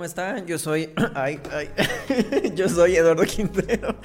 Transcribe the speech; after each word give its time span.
¿cómo 0.00 0.06
están? 0.06 0.46
Yo 0.46 0.58
soy. 0.58 0.88
Ay. 1.14 1.38
Yo 2.54 2.70
soy 2.70 2.96
Eduardo 2.96 3.22
Quintero. 3.24 3.96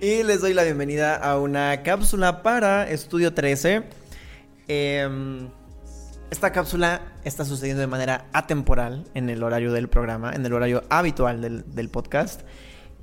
Y 0.00 0.22
les 0.22 0.42
doy 0.42 0.54
la 0.54 0.62
bienvenida 0.62 1.16
a 1.16 1.40
una 1.40 1.82
cápsula 1.82 2.44
para 2.44 2.88
Estudio 2.88 3.34
13. 3.34 3.82
Em, 4.68 5.48
esta 6.30 6.52
cápsula 6.52 7.02
está 7.24 7.44
sucediendo 7.44 7.80
de 7.80 7.88
manera 7.88 8.28
atemporal 8.32 9.02
en 9.14 9.28
el 9.28 9.42
horario 9.42 9.72
del 9.72 9.88
programa, 9.88 10.32
en 10.32 10.46
el 10.46 10.52
horario 10.52 10.84
habitual 10.88 11.40
del, 11.40 11.64
del 11.74 11.88
podcast. 11.88 12.42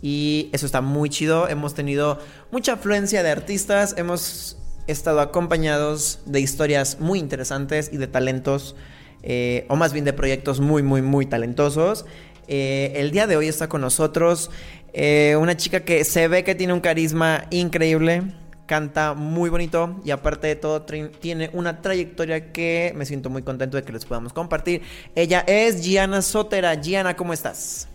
Y 0.02 0.49
eso 0.54 0.66
está 0.66 0.79
muy 0.79 1.09
chido. 1.09 1.49
Hemos 1.49 1.73
tenido 1.73 2.18
mucha 2.49 2.76
afluencia 2.76 3.23
de 3.23 3.29
artistas. 3.29 3.93
Hemos 3.98 4.57
estado 4.88 5.20
acompañados 5.20 6.21
de 6.26 6.40
historias 6.40 7.02
muy 7.02 7.20
interesantes 7.20 7.90
y 7.91 7.98
de 7.98 8.07
talentos 8.07 8.77
eh, 9.23 9.66
o 9.68 9.76
más 9.76 9.93
bien 9.93 10.05
de 10.05 10.13
proyectos 10.13 10.59
muy, 10.59 10.84
muy, 10.84 11.02
muy 11.02 11.26
talentosos. 11.26 12.05
Eh, 12.47 12.93
el 12.95 13.11
día 13.11 13.27
de 13.27 13.35
hoy 13.35 13.47
está 13.47 13.67
con 13.67 13.81
nosotros 13.81 14.49
eh, 14.93 15.35
una 15.39 15.57
chica 15.57 15.81
que 15.81 16.03
se 16.03 16.27
ve 16.27 16.43
que 16.43 16.55
tiene 16.55 16.73
un 16.73 16.79
carisma 16.79 17.45
increíble, 17.49 18.23
canta 18.65 19.13
muy 19.13 19.49
bonito 19.49 19.99
y 20.04 20.12
aparte 20.12 20.48
de 20.48 20.55
todo 20.55 20.81
tiene 20.81 21.49
una 21.54 21.81
trayectoria 21.81 22.51
que 22.51 22.93
me 22.95 23.05
siento 23.05 23.29
muy 23.29 23.43
contento 23.43 23.77
de 23.77 23.84
que 23.84 23.91
les 23.91 24.05
podamos 24.05 24.34
compartir. 24.34 24.81
Ella 25.13 25.43
es 25.45 25.84
Gianna 25.84 26.21
Sotera. 26.21 26.73
Gianna, 26.76 27.15
¿cómo 27.15 27.34
estás? 27.34 27.87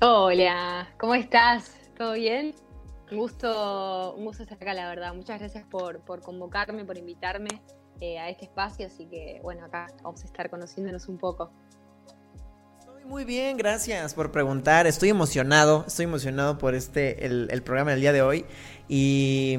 Hola, 0.00 0.88
¿cómo 0.98 1.14
estás? 1.14 1.72
¿Todo 1.96 2.12
bien? 2.12 2.54
Un 3.10 3.18
gusto, 3.18 4.14
un 4.16 4.24
gusto 4.24 4.42
estar 4.42 4.58
acá, 4.60 4.74
la 4.74 4.88
verdad. 4.88 5.14
Muchas 5.14 5.38
gracias 5.38 5.64
por, 5.64 6.00
por 6.00 6.20
convocarme, 6.20 6.84
por 6.84 6.98
invitarme. 6.98 7.48
Eh, 8.00 8.18
a 8.18 8.28
este 8.28 8.44
espacio, 8.44 8.86
así 8.86 9.06
que 9.06 9.40
bueno, 9.42 9.64
acá 9.64 9.86
vamos 10.02 10.22
a 10.22 10.26
estar 10.26 10.50
conociéndonos 10.50 11.08
un 11.08 11.16
poco. 11.16 11.50
Muy 13.08 13.24
bien, 13.24 13.56
gracias 13.56 14.14
por 14.14 14.32
preguntar. 14.32 14.88
Estoy 14.88 15.10
emocionado, 15.10 15.84
estoy 15.86 16.06
emocionado 16.06 16.58
por 16.58 16.74
este, 16.74 17.24
el, 17.24 17.62
programa 17.62 17.92
del 17.92 18.00
día 18.00 18.12
de 18.12 18.20
hoy. 18.20 18.44
Y 18.88 19.58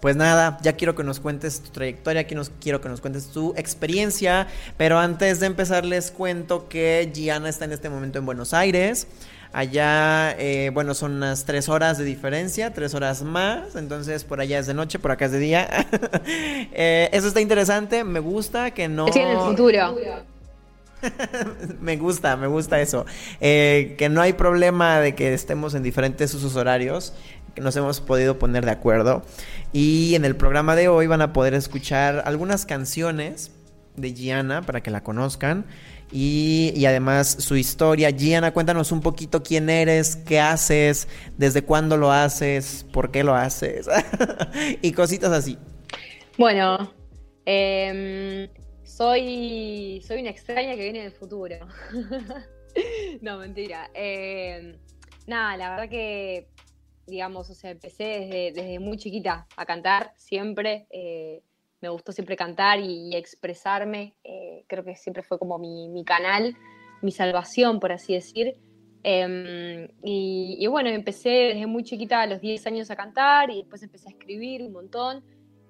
pues 0.00 0.14
nada, 0.14 0.58
ya 0.62 0.74
quiero 0.74 0.94
que 0.94 1.02
nos 1.02 1.18
cuentes 1.18 1.60
tu 1.60 1.70
trayectoria, 1.70 2.24
quiero 2.24 2.80
que 2.80 2.88
nos 2.88 3.00
cuentes 3.00 3.26
tu 3.28 3.52
experiencia, 3.56 4.46
pero 4.76 5.00
antes 5.00 5.40
de 5.40 5.46
empezar 5.46 5.84
les 5.84 6.12
cuento 6.12 6.68
que 6.68 7.10
Gianna 7.12 7.48
está 7.48 7.64
en 7.64 7.72
este 7.72 7.90
momento 7.90 8.20
en 8.20 8.26
Buenos 8.26 8.54
Aires. 8.54 9.08
Allá, 9.52 10.36
eh, 10.38 10.70
bueno, 10.72 10.94
son 10.94 11.14
unas 11.14 11.46
tres 11.46 11.68
horas 11.68 11.98
de 11.98 12.04
diferencia, 12.04 12.72
tres 12.72 12.94
horas 12.94 13.22
más. 13.22 13.74
Entonces, 13.74 14.22
por 14.22 14.40
allá 14.40 14.60
es 14.60 14.68
de 14.68 14.74
noche, 14.74 15.00
por 15.00 15.10
acá 15.10 15.24
es 15.24 15.32
de 15.32 15.38
día. 15.40 15.68
Eh, 16.76 17.08
eso 17.12 17.28
está 17.28 17.40
interesante. 17.40 18.02
Me 18.02 18.18
gusta 18.18 18.72
que 18.72 18.88
no. 18.88 19.12
Sí, 19.12 19.20
en 19.20 19.28
el 19.28 19.38
futuro. 19.38 19.96
me 21.80 21.96
gusta, 21.96 22.36
me 22.36 22.46
gusta 22.46 22.80
eso. 22.80 23.06
Eh, 23.40 23.94
que 23.98 24.08
no 24.08 24.20
hay 24.20 24.32
problema 24.32 25.00
de 25.00 25.14
que 25.14 25.32
estemos 25.34 25.74
en 25.74 25.82
diferentes 25.82 26.34
usos 26.34 26.56
horarios. 26.56 27.14
Que 27.54 27.60
nos 27.60 27.76
hemos 27.76 28.00
podido 28.00 28.38
poner 28.38 28.64
de 28.64 28.72
acuerdo. 28.72 29.22
Y 29.72 30.14
en 30.14 30.24
el 30.24 30.36
programa 30.36 30.74
de 30.76 30.88
hoy 30.88 31.06
van 31.06 31.22
a 31.22 31.32
poder 31.32 31.54
escuchar 31.54 32.22
algunas 32.26 32.66
canciones 32.66 33.52
de 33.96 34.12
Gianna 34.12 34.62
para 34.62 34.82
que 34.82 34.90
la 34.90 35.02
conozcan 35.02 35.66
y, 36.12 36.84
además 36.86 37.36
su 37.40 37.56
historia. 37.56 38.10
Gianna, 38.10 38.52
cuéntanos 38.52 38.92
un 38.92 39.00
poquito 39.00 39.42
quién 39.42 39.68
eres, 39.68 40.16
qué 40.16 40.40
haces, 40.40 41.08
desde 41.36 41.62
cuándo 41.62 41.96
lo 41.96 42.12
haces, 42.12 42.86
por 42.92 43.10
qué 43.10 43.24
lo 43.24 43.34
haces 43.34 43.88
y 44.82 44.92
cositas 44.92 45.32
así. 45.32 45.58
Bueno, 46.38 46.92
em, 47.44 48.48
soy, 48.84 50.02
soy 50.06 50.20
una 50.20 50.30
extraña 50.30 50.74
que 50.74 50.82
viene 50.82 51.02
del 51.02 51.12
futuro. 51.12 51.56
no, 53.22 53.38
mentira. 53.38 53.90
Em, 53.94 54.76
nada, 55.26 55.56
la 55.56 55.70
verdad 55.70 55.88
que, 55.88 56.48
digamos, 57.06 57.50
o 57.50 57.54
sea, 57.54 57.70
empecé 57.70 58.04
desde, 58.04 58.52
desde 58.52 58.78
muy 58.78 58.96
chiquita 58.96 59.46
a 59.56 59.66
cantar, 59.66 60.12
siempre. 60.16 60.86
Eh, 60.90 61.42
me 61.84 61.90
gustó 61.90 62.12
siempre 62.12 62.36
cantar 62.36 62.80
y, 62.80 63.14
expresarme. 63.14 64.14
Eh, 64.24 64.64
creo 64.66 64.84
que 64.84 64.96
siempre 64.96 65.22
fue 65.22 65.38
como 65.38 65.58
mi, 65.58 66.04
canal, 66.04 66.56
mi 67.02 67.12
salvación, 67.12 67.78
por 67.78 67.92
así 67.92 68.14
decir. 68.14 68.56
Em, 69.02 69.88
y, 70.02 70.66
bueno, 70.66 70.88
empecé 70.88 71.28
desde 71.28 71.66
muy 71.66 71.84
chiquita, 71.84 72.22
a 72.22 72.26
los 72.26 72.40
10 72.40 72.66
años, 72.66 72.90
a 72.90 72.96
cantar 72.96 73.50
y 73.50 73.58
después 73.58 73.82
empecé 73.82 74.08
a 74.08 74.12
escribir 74.12 74.62
un 74.62 74.72
montón, 74.72 75.22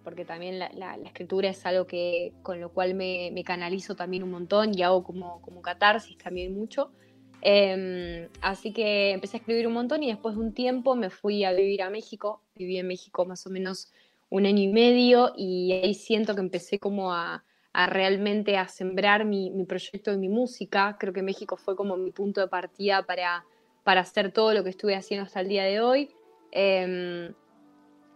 porque 0.05 0.25
también 0.25 0.59
la, 0.59 0.97
escritura 1.05 1.49
es 1.49 1.65
algo 1.67 1.87
que, 1.87 2.33
con 2.43 2.61
lo 2.61 2.71
cual 2.71 2.95
me, 2.95 3.43
canalizo 3.45 3.97
también 3.97 4.23
un 4.23 4.31
montón 4.31 4.79
y 4.79 4.83
hago 4.83 5.03
como, 5.03 5.41
como 5.43 5.63
catarsis 5.63 6.19
también 6.19 6.55
mucho. 6.55 6.93
Em, 7.41 8.29
así 8.41 8.73
que 8.73 9.11
empecé 9.11 9.37
a 9.37 9.41
escribir 9.41 9.67
un 9.67 9.75
montón 9.75 10.03
y 10.03 10.09
después 10.09 10.35
de 10.35 10.41
un 10.41 10.55
tiempo 10.55 10.95
me 10.95 11.11
fui 11.11 11.45
a 11.45 11.53
vivir 11.53 11.83
a 11.83 11.91
México. 11.91 12.43
Viví 12.55 12.79
en 12.79 12.87
México 12.87 13.25
más 13.25 13.47
o 13.47 13.51
menos 13.51 13.93
un 14.31 14.47
año 14.47 14.63
y 14.63 14.69
medio 14.69 15.33
y 15.37 15.73
ahí 15.73 15.95
siento 15.95 16.35
que 16.35 16.41
empecé 16.41 16.79
como 16.79 17.13
a, 17.13 17.45
realmente 17.89 18.57
a 18.57 18.69
sembrar 18.69 19.25
mi, 19.25 19.51
proyecto 19.67 20.13
y 20.13 20.17
mi 20.17 20.29
música. 20.29 20.97
Creo 20.99 21.13
que 21.13 21.23
México 21.23 21.57
fue 21.57 21.77
como 21.77 21.97
mi 21.97 22.13
punto 22.13 22.41
de 22.41 22.49
partida 22.49 23.05
para, 23.05 23.45
para 23.83 24.01
hacer 24.01 24.33
todo 24.33 24.55
lo 24.55 24.65
que 24.65 24.71
estuve 24.71 24.97
haciendo 24.97 25.27
hasta 25.27 25.41
el 25.41 25.49
día 25.49 25.65
de 25.65 25.81
hoy. 25.81 26.11
Em, 26.51 27.35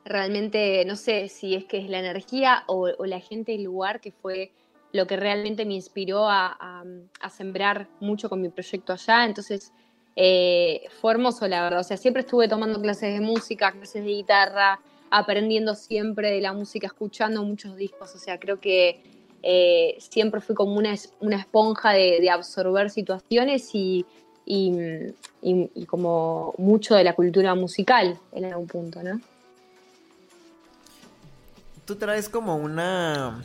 realmente 0.09 0.85
no 0.85 0.97
sé 0.97 1.29
si 1.29 1.55
es 1.55 1.65
que 1.65 1.79
es 1.79 1.89
la 1.89 2.01
energía 2.01 2.65
o, 2.67 2.89
la 3.05 3.21
gente 3.21 3.53
y 3.53 3.63
lugar 3.63 4.01
que 4.01 4.13
fue 4.13 4.53
lo 4.93 5.07
que 5.07 5.17
realmente 5.17 5.65
me 5.67 5.75
inspiró 5.75 6.29
a, 6.29 6.85
sembrar 7.31 7.89
mucho 8.01 8.29
con 8.29 8.41
mi 8.41 8.49
proyecto 8.49 8.93
allá. 8.93 9.25
Entonces 9.25 9.73
eh, 10.17 10.85
fue 11.01 11.13
hermoso, 11.13 11.47
la 11.47 11.63
verdad. 11.63 11.81
O 11.81 11.85
sea, 11.85 11.97
siempre 11.97 12.23
estuve 12.23 12.49
tomando 12.49 12.81
clases 12.81 13.13
de 13.13 13.21
música, 13.21 13.73
clases 13.73 14.03
de 14.03 14.11
guitarra, 14.11 14.81
aprendiendo 15.11 15.75
siempre 15.75 16.31
de 16.31 16.41
la 16.41 16.53
música, 16.53 16.87
escuchando 16.87 17.43
muchos 17.43 17.77
discos, 17.77 18.15
o 18.15 18.19
sea, 18.19 18.39
creo 18.39 18.61
que 18.61 19.01
eh, 19.43 19.97
siempre 19.99 20.41
fui 20.41 20.55
como 20.55 20.77
una, 20.77 20.95
una 21.21 21.37
esponja 21.37 21.93
de, 21.93 22.29
absorber 22.31 22.91
situaciones 22.91 23.71
y, 23.75 24.05
y, 24.45 25.87
como 25.87 26.55
mucho 26.59 26.95
de 26.95 27.05
la 27.05 27.15
cultura 27.15 27.55
musical 27.55 28.19
en 28.33 28.47
algún 28.47 28.67
punto, 28.67 29.03
¿no? 29.03 29.21
Tú 31.89 31.97
traes 31.97 32.29
como 32.29 32.55
una... 32.57 33.43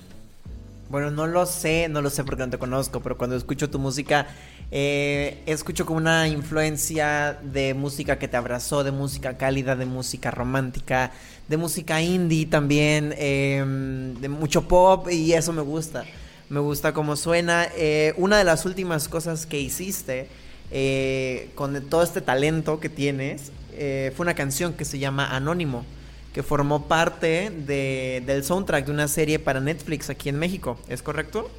Bueno, 0.90 1.12
no 1.12 1.28
lo 1.28 1.46
sé, 1.46 1.88
no 1.88 2.02
lo 2.02 2.10
sé 2.10 2.26
porque 2.26 2.44
no 2.44 2.50
te 2.50 2.58
conozco, 2.58 3.00
pero 3.00 3.18
cuando 3.18 3.38
escucho 3.38 3.70
tu 3.70 3.80
música 3.80 4.28
eh, 4.70 5.42
escucho 5.46 5.86
como 5.86 5.96
una 5.96 6.28
influencia 6.28 7.40
de 7.42 7.74
música 7.74 8.20
que 8.20 8.28
te 8.28 8.36
abrazó, 8.36 8.84
de 8.84 8.92
música 8.92 9.38
cálida, 9.38 9.78
de 9.78 9.86
música 9.86 10.30
romántica, 10.30 11.12
de 11.48 11.56
música 11.56 12.02
indie 12.02 12.46
también, 12.46 13.16
em, 13.18 14.16
de 14.16 14.28
mucho 14.28 14.68
pop 14.68 15.08
y 15.10 15.32
eso 15.32 15.54
me 15.54 15.62
gusta. 15.62 16.04
Me 16.50 16.60
gusta 16.60 16.92
cómo 16.92 17.16
suena. 17.16 17.70
Eh, 17.78 18.14
una 18.18 18.38
de 18.38 18.44
las 18.44 18.66
últimas 18.66 19.08
cosas 19.08 19.46
que 19.46 19.62
hiciste 19.62 20.28
eh, 20.70 21.50
con 21.56 21.82
todo 21.84 22.04
este 22.04 22.20
talento 22.20 22.82
que 22.82 22.90
tienes 22.90 23.54
fue 23.72 24.24
una 24.26 24.36
canción 24.36 24.74
que 24.74 24.84
se 24.84 25.00
llama 25.00 25.34
Anónimo, 25.34 25.86
que 26.34 26.42
formó 26.42 26.88
parte 26.88 27.52
del 27.52 28.44
soundtrack 28.44 28.86
de 28.86 28.92
una 28.92 29.08
serie 29.08 29.40
para 29.40 29.60
Netflix 29.60 30.10
aquí 30.10 30.30
en 30.30 30.40
México. 30.40 30.78
¿Es 30.90 31.04
correcto? 31.04 31.50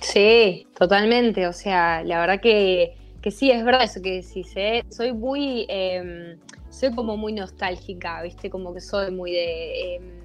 Sí, 0.00 0.66
totalmente. 0.76 1.46
O 1.46 1.52
sea, 1.52 2.02
la 2.02 2.20
verdad 2.20 2.40
que, 2.40 2.94
sí, 3.30 3.50
es 3.50 3.64
verdad 3.64 3.84
eso 3.84 4.02
que 4.02 4.22
decís. 4.22 4.52
¿eh? 4.56 4.84
Soy 4.90 5.12
muy, 5.12 5.64
em, 5.68 6.38
soy 6.70 6.94
como 6.94 7.16
muy 7.16 7.32
nostálgica, 7.32 8.20
¿viste? 8.22 8.50
Como 8.50 8.74
que 8.74 8.80
soy 8.80 9.10
muy 9.10 9.32
de... 9.32 9.94
Em, 9.94 10.24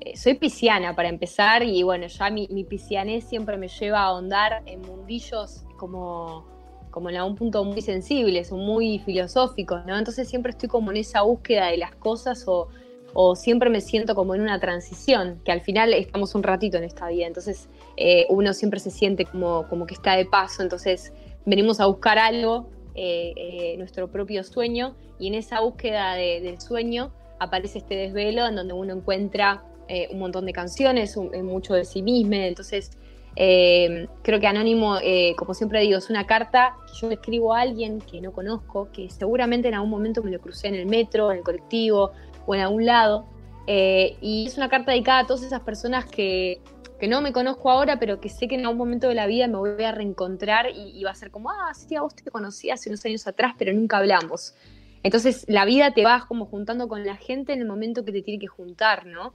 eh, 0.00 0.16
soy 0.16 0.32
pisciana 0.32 0.96
para 0.96 1.10
empezar 1.10 1.62
y 1.62 1.82
bueno, 1.82 2.06
ya 2.06 2.30
mi, 2.30 2.48
mi 2.50 2.64
piscianés 2.64 3.24
siempre 3.24 3.58
me 3.58 3.68
lleva 3.68 4.00
a 4.00 4.04
ahondar 4.04 4.62
en 4.64 4.80
mundillos 4.80 5.62
como, 5.76 6.46
como 6.90 7.10
en 7.10 7.20
un 7.20 7.36
punto 7.36 7.64
muy 7.64 7.82
sensibles 7.82 8.48
son 8.48 8.60
muy 8.60 8.98
filosóficos, 9.00 9.84
¿no? 9.86 9.96
Entonces 9.96 10.28
siempre 10.28 10.50
estoy 10.50 10.68
como 10.68 10.90
en 10.90 10.98
esa 10.98 11.22
búsqueda 11.22 11.66
de 11.66 11.78
las 11.78 11.94
cosas 11.94 12.44
o, 12.46 12.68
o 13.14 13.36
siempre 13.36 13.70
me 13.70 13.80
siento 13.80 14.14
como 14.14 14.34
en 14.34 14.40
una 14.40 14.58
transición, 14.60 15.40
que 15.44 15.52
al 15.52 15.60
final 15.60 15.92
estamos 15.94 16.34
un 16.34 16.42
ratito 16.42 16.76
en 16.76 16.84
esta 16.84 17.08
vida, 17.08 17.26
entonces 17.26 17.68
eh, 17.96 18.26
uno 18.28 18.52
siempre 18.54 18.80
se 18.80 18.90
siente 18.90 19.24
como, 19.24 19.66
como 19.68 19.86
que 19.86 19.94
está 19.94 20.16
de 20.16 20.26
paso, 20.26 20.62
entonces 20.62 21.12
venimos 21.46 21.80
a 21.80 21.86
buscar 21.86 22.18
algo 22.18 22.68
eh, 22.94 23.32
eh, 23.36 23.76
nuestro 23.78 24.08
propio 24.08 24.42
sueño 24.42 24.96
y 25.18 25.28
en 25.28 25.34
esa 25.34 25.60
búsqueda 25.60 26.14
del 26.14 26.60
sueño 26.60 27.12
aparece 27.38 27.78
este 27.78 27.94
desvelo 27.94 28.46
en 28.46 28.56
donde 28.56 28.74
uno 28.74 28.92
encuentra 28.94 29.62
eh, 29.88 30.08
un 30.10 30.18
montón 30.18 30.44
de 30.44 30.52
canciones, 30.52 31.16
mucho 31.16 31.74
de 31.74 31.84
sí 31.84 32.02
mismo, 32.02 32.34
entonces 32.34 32.90
creo 33.34 34.40
que 34.40 34.46
Anónimo, 34.46 34.96
como 35.36 35.54
siempre 35.54 35.80
digo, 35.80 35.98
es 35.98 36.10
una 36.10 36.26
carta 36.26 36.74
que 36.86 36.92
yo 37.00 37.10
escribo 37.10 37.54
a 37.54 37.60
alguien 37.60 38.00
que 38.00 38.20
no 38.20 38.32
conozco, 38.32 38.88
que 38.92 39.08
seguramente 39.10 39.68
en 39.68 39.74
algún 39.74 39.90
momento 39.90 40.22
me 40.22 40.30
lo 40.30 40.40
crucé 40.40 40.68
en 40.68 40.74
el 40.74 40.86
metro, 40.86 41.30
en 41.30 41.38
el 41.38 41.44
colectivo 41.44 42.12
o 42.46 42.54
en 42.54 42.60
algún 42.60 42.86
lado, 42.86 43.26
y 43.66 44.44
es 44.46 44.56
una 44.56 44.68
carta 44.68 44.92
dedicada 44.92 45.20
a 45.20 45.26
todas 45.26 45.42
esas 45.42 45.60
personas 45.60 46.04
que 46.06 46.60
que 47.00 47.08
no 47.08 47.22
me 47.22 47.32
conozco 47.32 47.70
ahora, 47.70 47.98
pero 47.98 48.20
que 48.20 48.28
sé 48.28 48.46
que 48.46 48.54
en 48.54 48.60
algún 48.60 48.76
momento 48.76 49.08
de 49.08 49.14
la 49.14 49.26
vida 49.26 49.48
me 49.48 49.56
voy 49.56 49.82
a 49.82 49.90
reencontrar 49.90 50.66
y, 50.72 51.02
va 51.02 51.10
a 51.10 51.14
ser 51.14 51.30
como, 51.30 51.50
ah, 51.50 51.72
sí, 51.74 51.96
a 51.96 52.02
vos 52.02 52.14
te 52.14 52.30
conocí 52.30 52.70
hace 52.70 52.90
unos 52.90 53.04
años 53.06 53.26
atrás, 53.26 53.54
pero 53.58 53.72
nunca 53.72 53.96
hablamos. 53.96 54.54
Entonces 55.02 55.46
la 55.48 55.64
vida 55.64 55.94
te 55.94 56.04
vas 56.04 56.26
como 56.26 56.44
juntando 56.44 56.88
con 56.88 57.04
la 57.06 57.16
gente 57.16 57.54
en 57.54 57.60
el 57.60 57.66
momento 57.66 58.04
que 58.04 58.12
te 58.12 58.20
tiene 58.20 58.38
que 58.38 58.48
juntar, 58.48 59.06
¿no? 59.06 59.32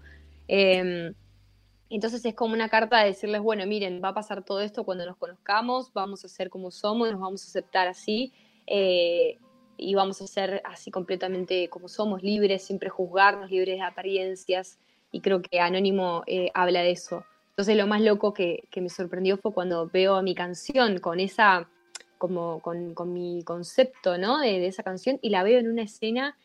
Entonces 1.89 2.25
es 2.25 2.33
como 2.33 2.53
una 2.53 2.69
carta 2.69 2.99
de 2.99 3.07
decirles, 3.07 3.41
bueno, 3.41 3.65
miren, 3.67 4.01
va 4.03 4.09
a 4.09 4.13
pasar 4.13 4.43
todo 4.43 4.61
esto 4.61 4.83
cuando 4.83 5.05
nos 5.05 5.17
conozcamos, 5.17 5.93
vamos 5.93 6.25
a 6.25 6.27
ser 6.27 6.49
como 6.49 6.71
somos, 6.71 7.11
nos 7.11 7.21
vamos 7.21 7.43
a 7.43 7.47
aceptar 7.47 7.87
así 7.87 8.33
eh, 8.65 9.37
y 9.77 9.93
vamos 9.93 10.21
a 10.21 10.27
ser 10.27 10.61
así 10.65 10.89
completamente 10.89 11.69
como 11.69 11.87
somos, 11.87 12.23
libres, 12.23 12.65
sin 12.65 12.79
prejuzgarnos, 12.79 13.51
libres 13.51 13.77
de 13.77 13.83
apariencias. 13.83 14.79
Y 15.11 15.21
creo 15.21 15.41
que 15.41 15.59
Anónimo 15.59 16.23
eh, 16.27 16.49
habla 16.53 16.81
de 16.81 16.91
eso. 16.91 17.23
Entonces 17.49 17.77
lo 17.77 17.87
más 17.87 18.01
loco 18.01 18.33
que, 18.33 18.67
me 18.75 18.89
sorprendió 18.89 19.37
fue 19.37 19.53
cuando 19.53 19.87
veo 19.87 20.21
mi 20.21 20.35
canción 20.35 20.99
con 20.99 21.19
esa, 21.19 21.69
como 22.17 22.59
con, 22.61 22.93
mi 23.13 23.43
concepto, 23.43 24.17
¿no? 24.17 24.39
De, 24.39 24.65
esa 24.65 24.83
canción 24.83 25.19
y 25.21 25.29
la 25.29 25.43
veo 25.43 25.59
en 25.59 25.69
una 25.69 25.83
escena, 25.83 26.37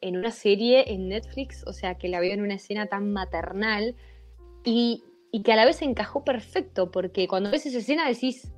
en 0.00 0.18
una 0.18 0.30
serie 0.30 0.92
en 0.92 1.08
Netflix, 1.08 1.64
o 1.66 1.72
sea, 1.72 1.94
que 1.94 2.08
la 2.08 2.20
veo 2.20 2.34
en 2.34 2.42
una 2.42 2.54
escena 2.54 2.86
tan 2.86 3.12
maternal 3.12 3.94
y, 4.64 5.04
que 5.44 5.52
a 5.52 5.56
la 5.56 5.64
vez 5.64 5.82
encajó 5.82 6.24
perfecto, 6.24 6.90
porque 6.90 7.28
cuando 7.28 7.50
ves 7.50 7.66
esa 7.66 7.78
escena 7.78 8.08
decís, 8.08 8.50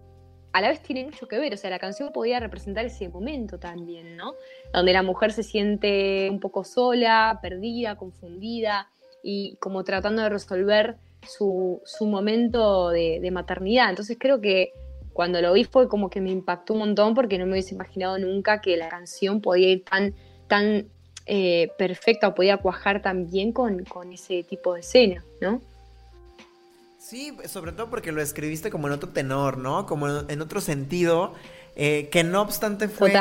a 0.52 0.60
la 0.60 0.68
vez 0.68 0.82
tiene 0.82 1.04
mucho 1.04 1.28
que 1.28 1.38
ver, 1.38 1.52
o 1.54 1.56
sea, 1.56 1.70
la 1.70 1.78
canción 1.78 2.10
podía 2.12 2.40
representar 2.40 2.84
ese 2.84 3.08
momento 3.08 3.58
también, 3.58 4.16
¿no? 4.16 4.34
Donde 4.72 4.92
la 4.92 5.02
mujer 5.02 5.32
se 5.32 5.42
siente 5.42 6.28
un 6.30 6.40
poco 6.40 6.64
sola, 6.64 7.38
perdida, 7.42 7.96
confundida 7.96 8.88
y 9.22 9.56
como 9.60 9.84
tratando 9.84 10.22
de 10.22 10.28
resolver 10.28 10.96
su, 11.26 11.80
momento 12.00 12.90
de, 12.90 13.28
maternidad. 13.30 13.90
Entonces 13.90 14.16
creo 14.18 14.40
que 14.40 14.72
cuando 15.12 15.40
lo 15.40 15.52
vi 15.52 15.64
fue 15.64 15.88
como 15.88 16.08
que 16.08 16.20
me 16.20 16.30
impactó 16.30 16.72
un 16.72 16.80
montón 16.80 17.14
porque 17.14 17.38
no 17.38 17.46
me 17.46 17.52
hubiese 17.52 17.74
imaginado 17.74 18.18
nunca 18.18 18.60
que 18.60 18.76
la 18.76 18.88
canción 18.88 19.40
podía 19.40 19.70
ir 19.70 19.84
tan, 19.84 20.14
tan 20.48 20.88
eh, 21.26 21.70
perfecta 21.78 22.28
o 22.28 22.34
podía 22.34 22.56
cuajar 22.56 23.02
tan 23.02 23.26
bien 23.30 23.52
con, 23.52 23.84
ese 24.12 24.42
tipo 24.42 24.74
de 24.74 24.80
escena, 24.80 25.24
¿no? 25.40 25.60
Sí, 27.10 27.36
sobre 27.48 27.72
todo 27.72 27.90
porque 27.90 28.12
lo 28.12 28.22
escribiste 28.22 28.70
como 28.70 28.86
en 28.86 28.92
otro 28.92 29.08
tenor, 29.08 29.58
¿no? 29.58 29.84
Como 29.84 30.06
en 30.06 30.40
otro 30.40 30.60
sentido. 30.60 31.34
Eh, 31.74 32.08
que 32.12 32.22
no 32.22 32.40
obstante 32.40 32.88
fue, 32.88 33.12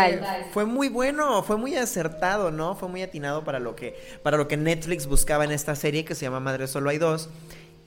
fue 0.51 0.65
muy 0.65 0.89
bueno, 0.89 1.41
fue 1.43 1.57
muy 1.57 1.75
acertado, 1.75 2.51
¿no? 2.51 2.75
Fue 2.75 2.87
muy 2.87 3.01
atinado 3.01 3.43
para 3.43 3.57
lo 3.57 3.75
que, 3.75 3.99
para 4.21 4.37
lo 4.37 4.47
que 4.47 4.57
Netflix 4.57 5.07
buscaba 5.07 5.43
en 5.43 5.51
esta 5.51 5.75
serie 5.75 6.05
que 6.05 6.13
se 6.13 6.25
llama 6.25 6.39
Madre 6.39 6.67
Solo 6.67 6.91
hay 6.91 6.99
dos. 6.99 7.29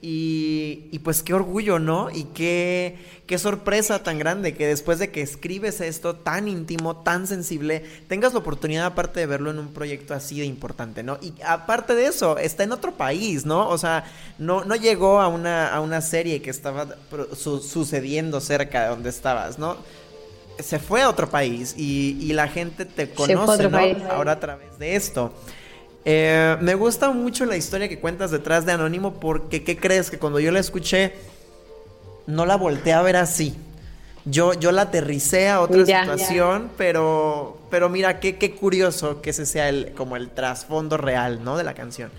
Y, 0.05 0.99
pues 1.01 1.23
qué 1.23 1.33
orgullo, 1.33 1.79
¿no? 1.79 2.09
Y 2.11 2.25
qué, 2.25 2.97
qué 3.25 3.37
sorpresa 3.37 4.03
tan 4.03 4.19
grande 4.19 4.53
que 4.53 4.67
después 4.67 4.99
de 4.99 5.11
que 5.11 5.21
escribes 5.21 5.79
esto 5.79 6.17
tan 6.17 6.49
íntimo, 6.49 6.97
tan 6.97 7.25
sensible, 7.25 7.85
tengas 8.09 8.33
la 8.33 8.39
oportunidad 8.39 8.85
aparte 8.87 9.21
de 9.21 9.27
verlo 9.27 9.51
en 9.51 9.59
un 9.59 9.71
proyecto 9.71 10.13
así 10.13 10.41
de 10.41 10.45
importante, 10.45 11.03
¿no? 11.03 11.19
Y 11.21 11.33
aparte 11.47 11.95
de 11.95 12.07
eso, 12.07 12.37
está 12.37 12.63
en 12.63 12.73
otro 12.73 12.95
país, 12.95 13.45
¿no? 13.45 13.69
O 13.69 13.77
sea, 13.77 14.03
no, 14.39 14.65
no 14.65 14.75
llegó 14.75 15.21
a 15.21 15.29
una, 15.29 15.73
a 15.73 15.79
una 15.79 16.01
serie 16.01 16.41
que 16.41 16.49
estaba 16.49 16.97
sucediendo 17.33 18.41
cerca 18.41 18.83
de 18.83 18.89
donde 18.89 19.09
estabas, 19.09 19.57
¿no? 19.57 19.77
Se 20.59 20.79
fue 20.79 21.01
a 21.01 21.09
otro 21.09 21.29
país 21.29 21.75
y, 21.77 22.17
y 22.19 22.33
la 22.33 22.49
gente 22.49 22.83
te 22.83 23.09
conoce, 23.09 23.69
¿no? 23.69 23.79
Ahora 24.11 24.33
a 24.33 24.39
través 24.41 24.77
de 24.77 24.97
esto. 24.97 25.33
Eh, 26.05 26.57
me 26.59 26.75
gusta 26.75 27.11
mucho 27.11 27.45
la 27.45 27.55
historia 27.55 27.87
que 27.87 27.99
cuentas 27.99 28.31
detrás 28.31 28.65
de 28.65 28.73
Anónimo 28.73 29.13
porque, 29.13 29.63
¿qué 29.63 29.77
crees? 29.77 30.11
Que 30.11 30.19
cuando 30.19 30.39
yo 30.39 30.51
la 30.51 30.59
escuché, 30.59 31.13
no 32.27 32.45
la 32.45 32.57
volteé 32.57 32.93
a 32.93 33.01
ver 33.01 33.15
así. 33.15 33.55
Yo, 34.25 34.53
yo 34.53 34.71
la 34.71 34.83
aterricé 34.83 35.49
a 35.49 35.61
otra 35.61 35.85
situación, 35.85 36.71
pero 36.77 37.57
pero 37.73 37.89
mira, 37.89 38.19
qué, 38.19 38.37
qué 38.37 38.53
curioso 38.53 39.19
que 39.19 39.31
ese 39.31 39.47
sea 39.47 39.67
el, 39.67 39.93
como 39.93 40.15
el 40.15 40.29
trasfondo 40.29 40.95
real, 40.95 41.43
¿no? 41.43 41.57
De 41.57 41.63
la 41.63 41.73
canción. 41.73 42.11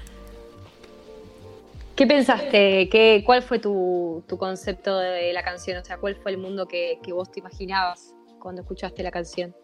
¿Qué 1.95 2.09
pensaste? 2.09 2.89
¿Qué, 2.89 3.23
¿Cuál 3.25 3.43
fue 3.45 3.61
tu, 3.61 4.25
concepto 4.37 4.99
de 4.99 5.33
la 5.33 5.45
canción? 5.45 5.79
O 5.79 5.85
sea, 5.85 5.99
¿cuál 5.99 6.17
fue 6.17 6.33
el 6.33 6.39
mundo 6.39 6.67
que, 6.67 6.99
que 7.05 7.13
vos 7.13 7.31
te 7.31 7.39
imaginabas 7.39 8.15
cuando 8.41 8.63
escuchaste 8.63 9.03
la 9.05 9.13
canción? 9.13 9.55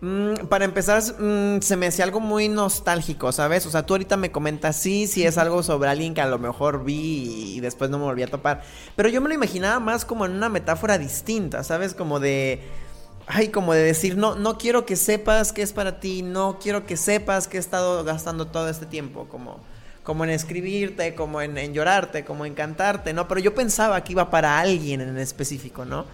Mm, 0.00 0.46
para 0.48 0.66
empezar, 0.66 1.02
mm, 1.18 1.60
se 1.62 1.76
me 1.76 1.86
hacía 1.86 2.04
algo 2.04 2.20
muy 2.20 2.48
nostálgico, 2.48 3.32
¿sabes? 3.32 3.64
O 3.64 3.70
sea, 3.70 3.86
tú 3.86 3.94
ahorita 3.94 4.18
me 4.18 4.30
comentas, 4.30 4.76
sí, 4.76 5.06
sí 5.06 5.24
es 5.24 5.38
algo 5.38 5.62
sobre 5.62 5.88
alguien 5.88 6.12
que 6.12 6.20
a 6.20 6.26
lo 6.26 6.38
mejor 6.38 6.84
vi 6.84 7.54
y 7.56 7.60
después 7.60 7.88
no 7.90 7.98
me 7.98 8.04
volví 8.04 8.22
a 8.22 8.26
topar. 8.26 8.62
Pero 8.94 9.08
yo 9.08 9.22
me 9.22 9.28
lo 9.28 9.34
imaginaba 9.34 9.80
más 9.80 10.04
como 10.04 10.26
en 10.26 10.32
una 10.32 10.50
metáfora 10.50 10.98
distinta, 10.98 11.64
¿sabes? 11.64 11.94
Como 11.94 12.20
de. 12.20 12.60
Ay, 13.26 13.48
como 13.48 13.72
de 13.72 13.82
decir, 13.82 14.16
no, 14.16 14.36
no 14.36 14.58
quiero 14.58 14.86
que 14.86 14.96
sepas 14.96 15.52
que 15.52 15.62
es 15.62 15.72
para 15.72 15.98
ti, 15.98 16.22
no 16.22 16.58
quiero 16.60 16.86
que 16.86 16.96
sepas 16.96 17.48
que 17.48 17.56
he 17.56 17.60
estado 17.60 18.04
gastando 18.04 18.46
todo 18.48 18.68
este 18.68 18.86
tiempo, 18.86 19.26
como, 19.28 19.58
como 20.04 20.22
en 20.24 20.30
escribirte, 20.30 21.14
como 21.16 21.40
en, 21.42 21.58
en 21.58 21.74
llorarte, 21.74 22.24
como 22.24 22.46
en 22.46 22.54
cantarte, 22.54 23.12
¿no? 23.14 23.26
Pero 23.26 23.40
yo 23.40 23.54
pensaba 23.54 24.04
que 24.04 24.12
iba 24.12 24.30
para 24.30 24.60
alguien 24.60 25.00
en 25.00 25.18
específico, 25.18 25.84
¿no? 25.84 26.06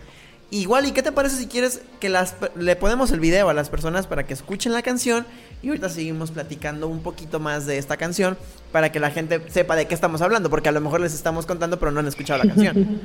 Igual, 0.52 0.84
¿y 0.84 0.92
qué 0.92 1.02
te 1.02 1.12
parece 1.12 1.36
si 1.36 1.46
quieres 1.46 1.80
que 1.98 2.10
las, 2.10 2.36
le 2.56 2.76
ponemos 2.76 3.10
el 3.10 3.20
video 3.20 3.48
a 3.48 3.54
las 3.54 3.70
personas 3.70 4.06
para 4.06 4.26
que 4.26 4.34
escuchen 4.34 4.74
la 4.74 4.82
canción? 4.82 5.24
Y 5.62 5.68
ahorita 5.68 5.88
seguimos 5.88 6.30
platicando 6.30 6.88
un 6.88 7.02
poquito 7.02 7.40
más 7.40 7.64
de 7.64 7.78
esta 7.78 7.96
canción 7.96 8.36
para 8.70 8.92
que 8.92 9.00
la 9.00 9.10
gente 9.10 9.40
sepa 9.48 9.76
de 9.76 9.86
qué 9.86 9.94
estamos 9.94 10.20
hablando, 10.20 10.50
porque 10.50 10.68
a 10.68 10.72
lo 10.72 10.82
mejor 10.82 11.00
les 11.00 11.14
estamos 11.14 11.46
contando, 11.46 11.78
pero 11.78 11.90
no 11.90 12.00
han 12.00 12.06
escuchado 12.06 12.44
la 12.44 12.52
canción. 12.52 13.00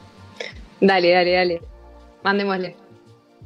dale, 0.80 1.10
dale, 1.10 1.32
dale. 1.32 1.62
Mándemosle. 2.22 2.76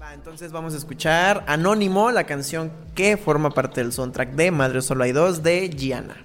Va, 0.03 0.13
entonces 0.13 0.53
vamos 0.53 0.75
a 0.75 0.77
escuchar 0.77 1.43
Anónimo, 1.47 2.11
la 2.11 2.25
canción 2.25 2.71
que 2.95 3.17
forma 3.17 3.49
parte 3.49 3.81
del 3.81 3.95
soundtrack 3.95 4.33
de 4.33 4.51
Madre 4.51 4.83
Solo 4.83 5.05
hay 5.05 5.13
dos 5.13 5.43
de 5.43 5.71
Gianna. 5.71 6.19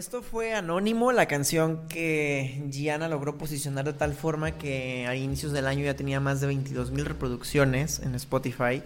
Esto 0.00 0.22
fue 0.22 0.54
Anónimo, 0.54 1.12
la 1.12 1.26
canción 1.26 1.86
que 1.86 2.64
Gianna 2.70 3.06
logró 3.06 3.36
posicionar 3.36 3.84
de 3.84 3.92
tal 3.92 4.14
forma 4.14 4.52
que 4.52 5.06
a 5.06 5.14
inicios 5.14 5.52
del 5.52 5.66
año 5.66 5.84
ya 5.84 5.94
tenía 5.94 6.20
más 6.20 6.40
de 6.40 6.46
22 6.46 6.90
mil 6.90 7.04
reproducciones 7.04 7.98
en 7.98 8.14
Spotify. 8.14 8.82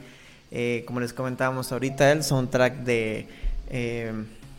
Eh, 0.50 0.82
como 0.88 0.98
les 0.98 1.12
comentábamos 1.12 1.70
ahorita, 1.70 2.10
el 2.10 2.24
soundtrack 2.24 2.78
de, 2.78 3.28
eh, 3.70 4.12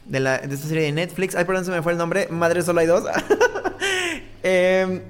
de, 0.05 0.17
esta 0.17 0.67
serie 0.69 0.83
de 0.83 0.93
Netflix. 0.93 1.35
Ay, 1.35 1.43
perdón, 1.43 1.65
se 1.65 1.71
me 1.71 1.81
fue 1.81 1.91
el 1.91 1.97
nombre. 1.97 2.29
Madre 2.29 2.61
solo 2.61 2.79
hay 2.79 2.87
dos. 2.87 3.03
eh, 4.43 5.01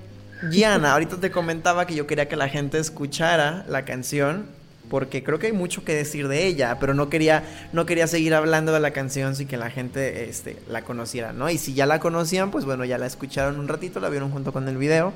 Gianna, 0.49 0.93
ahorita 0.93 1.17
te 1.17 1.29
comentaba 1.29 1.85
que 1.85 1.93
yo 1.93 2.07
quería 2.07 2.27
que 2.27 2.37
la 2.37 2.49
gente 2.49 2.79
escuchara 2.79 3.63
la 3.69 3.85
canción 3.85 4.47
porque 4.89 5.23
creo 5.23 5.39
que 5.39 5.47
hay 5.47 5.53
mucho 5.53 5.83
que 5.83 5.93
decir 5.93 6.27
de 6.27 6.45
ella, 6.45 6.77
pero 6.79 6.93
no 6.93 7.09
quería, 7.09 7.43
no 7.73 7.85
quería 7.85 8.07
seguir 8.07 8.33
hablando 8.33 8.71
de 8.71 8.79
la 8.79 8.91
canción 8.91 9.35
sin 9.35 9.47
que 9.47 9.57
la 9.57 9.69
gente 9.69 10.29
este, 10.29 10.57
la 10.67 10.83
conociera, 10.83 11.33
¿no? 11.33 11.49
Y 11.49 11.57
si 11.57 11.73
ya 11.73 11.85
la 11.85 11.99
conocían, 11.99 12.51
pues 12.51 12.65
bueno, 12.65 12.85
ya 12.85 12.97
la 12.97 13.05
escucharon 13.05 13.59
un 13.59 13.67
ratito, 13.67 13.99
la 13.99 14.09
vieron 14.09 14.31
junto 14.31 14.53
con 14.53 14.67
el 14.67 14.77
video. 14.77 15.13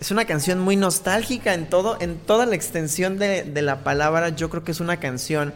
Es 0.00 0.10
una 0.10 0.24
canción 0.24 0.58
muy 0.58 0.76
nostálgica 0.76 1.54
en 1.54 1.68
todo, 1.68 1.96
en 2.00 2.16
toda 2.16 2.46
la 2.46 2.54
extensión 2.54 3.18
de, 3.18 3.44
de 3.44 3.62
la 3.62 3.84
palabra. 3.84 4.30
Yo 4.30 4.50
creo 4.50 4.64
que 4.64 4.72
es 4.72 4.80
una 4.80 4.98
canción 4.98 5.54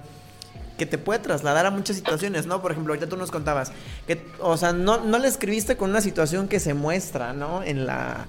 que 0.79 0.87
te 0.87 0.97
puede 0.97 1.19
trasladar 1.19 1.67
a 1.67 1.71
muchas 1.71 1.97
situaciones, 1.97 2.47
¿no? 2.47 2.63
Por 2.63 2.73
ejemplo, 2.73 2.95
ahorita 2.95 3.09
tú 3.09 3.17
nos 3.17 3.31
contabas 3.31 3.73
que, 4.07 4.25
o 4.39 4.57
sea, 4.57 4.73
no, 4.73 5.05
no 5.05 5.19
la 5.19 5.27
escribiste 5.27 5.77
con 5.77 5.91
una 5.91 6.01
situación 6.01 6.49
que 6.49 6.61
se 6.61 6.73
muestra, 6.73 7.33
¿no? 7.35 7.63
En 7.63 7.85
la, 7.85 8.27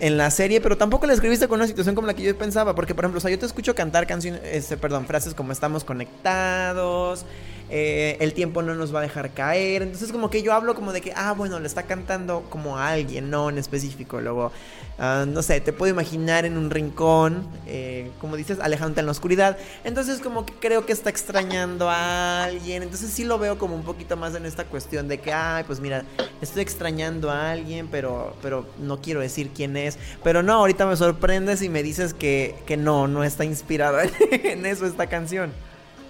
en 0.00 0.16
la 0.16 0.30
serie, 0.30 0.60
pero 0.60 0.76
tampoco 0.76 1.06
la 1.06 1.12
escribiste 1.12 1.46
con 1.46 1.60
una 1.60 1.66
situación 1.66 1.94
como 1.94 2.06
la 2.06 2.14
que 2.14 2.22
yo 2.22 2.36
pensaba, 2.36 2.74
porque 2.74 2.94
por 2.94 3.04
ejemplo, 3.04 3.18
o 3.18 3.20
sea, 3.20 3.30
yo 3.30 3.38
te 3.38 3.46
escucho 3.46 3.74
cantar 3.74 4.06
canciones, 4.06 4.40
este, 4.44 4.76
perdón, 4.76 5.06
frases 5.06 5.34
como 5.34 5.52
estamos 5.52 5.84
conectados, 5.84 7.26
eh, 7.68 8.16
el 8.20 8.32
tiempo 8.32 8.62
no 8.62 8.74
nos 8.74 8.94
va 8.94 9.00
a 9.00 9.02
dejar 9.02 9.30
caer, 9.30 9.82
entonces 9.82 10.10
como 10.10 10.30
que 10.30 10.42
yo 10.42 10.54
hablo 10.54 10.74
como 10.74 10.92
de 10.92 11.02
que, 11.02 11.12
ah, 11.14 11.32
bueno, 11.32 11.60
le 11.60 11.66
está 11.66 11.82
cantando 11.82 12.44
como 12.48 12.78
a 12.78 12.88
alguien, 12.88 13.30
no 13.30 13.50
en 13.50 13.58
específico, 13.58 14.20
luego, 14.20 14.52
uh, 15.00 15.26
no 15.26 15.42
sé, 15.42 15.60
te 15.60 15.72
puedo 15.72 15.92
imaginar 15.92 16.44
en 16.44 16.56
un 16.56 16.70
rincón, 16.70 17.46
eh, 17.66 18.10
como 18.20 18.36
dices, 18.36 18.58
alejándote 18.60 19.00
en 19.00 19.06
la 19.06 19.12
oscuridad, 19.12 19.58
entonces 19.84 20.20
como 20.20 20.46
que 20.46 20.52
creo 20.54 20.86
que 20.86 20.92
está 20.92 21.10
extrañando 21.10 21.88
a 21.88 22.44
alguien, 22.44 22.82
entonces 22.82 23.10
sí 23.10 23.24
lo 23.24 23.38
veo 23.38 23.58
como 23.58 23.74
un 23.74 23.82
poquito 23.82 24.16
más 24.16 24.34
en 24.34 24.46
esta 24.46 24.64
cuestión 24.64 25.08
de 25.08 25.18
que, 25.18 25.32
ay, 25.32 25.64
pues 25.64 25.80
mira, 25.80 26.04
estoy 26.40 26.62
extrañando 26.62 27.30
a 27.30 27.50
alguien, 27.50 27.88
pero, 27.88 28.36
pero 28.42 28.66
no 28.78 29.00
quiero 29.00 29.20
decir 29.20 29.50
quién 29.54 29.76
es, 29.76 29.98
pero 30.22 30.42
no, 30.42 30.54
ahorita 30.54 30.86
me 30.86 30.96
sorprendes 30.96 31.62
y 31.62 31.68
me 31.68 31.82
dices 31.82 32.14
que, 32.14 32.54
que 32.66 32.76
no, 32.76 33.08
no 33.08 33.24
está 33.24 33.44
inspirada 33.44 34.02
en 34.30 34.66
eso 34.66 34.86
esta 34.86 35.06
canción. 35.06 35.52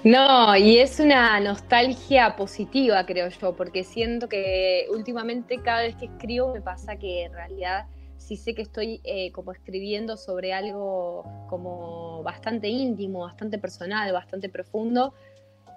No, 0.03 0.57
y 0.57 0.79
es 0.79 0.99
una 0.99 1.39
nostalgia 1.41 2.35
positiva, 2.35 3.05
creo 3.05 3.29
yo, 3.29 3.55
porque 3.55 3.85
siento 3.85 4.31
que 4.31 4.87
últimamente 4.91 5.59
cada 5.63 5.83
vez 5.83 5.95
que 5.97 6.07
escribo 6.07 6.55
me 6.55 6.63
pasa 6.63 6.97
que 6.97 7.25
en 7.25 7.35
realidad 7.35 7.85
sí 8.31 8.37
sé 8.37 8.55
que 8.55 8.63
estoy 8.63 9.01
eh, 9.03 9.33
como 9.33 9.51
escribiendo 9.51 10.17
sobre 10.17 10.53
algo 10.53 11.25
como 11.49 12.23
bastante 12.23 12.69
íntimo, 12.69 13.23
bastante 13.23 13.59
personal, 13.59 14.13
bastante 14.13 14.49
profundo, 14.49 15.15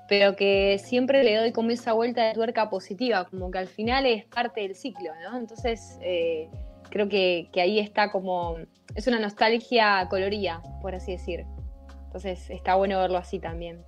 pero 0.08 0.36
que 0.36 0.78
siempre 0.78 1.24
le 1.24 1.36
doy 1.36 1.52
como 1.52 1.72
esa 1.72 1.94
vuelta 1.94 2.28
de 2.28 2.34
tuerca 2.36 2.70
positiva, 2.70 3.26
como 3.26 3.50
que 3.50 3.58
al 3.58 3.68
final 3.68 4.06
es 4.06 4.26
parte 4.26 4.62
del 4.62 4.76
ciclo, 4.76 5.10
¿no? 5.24 5.36
Entonces 5.36 5.98
eh, 6.04 6.48
creo 6.92 7.10
que, 7.10 7.50
que 7.52 7.60
ahí 7.60 7.80
está 7.80 8.12
como, 8.12 8.58
es 8.94 9.08
una 9.08 9.18
nostalgia 9.18 10.08
coloría, 10.08 10.62
por 10.80 10.94
así 10.94 11.14
decir. 11.14 11.46
Entonces 12.06 12.52
está 12.52 12.76
bueno 12.76 13.00
verlo 13.00 13.18
así 13.18 13.40
también 13.40 13.84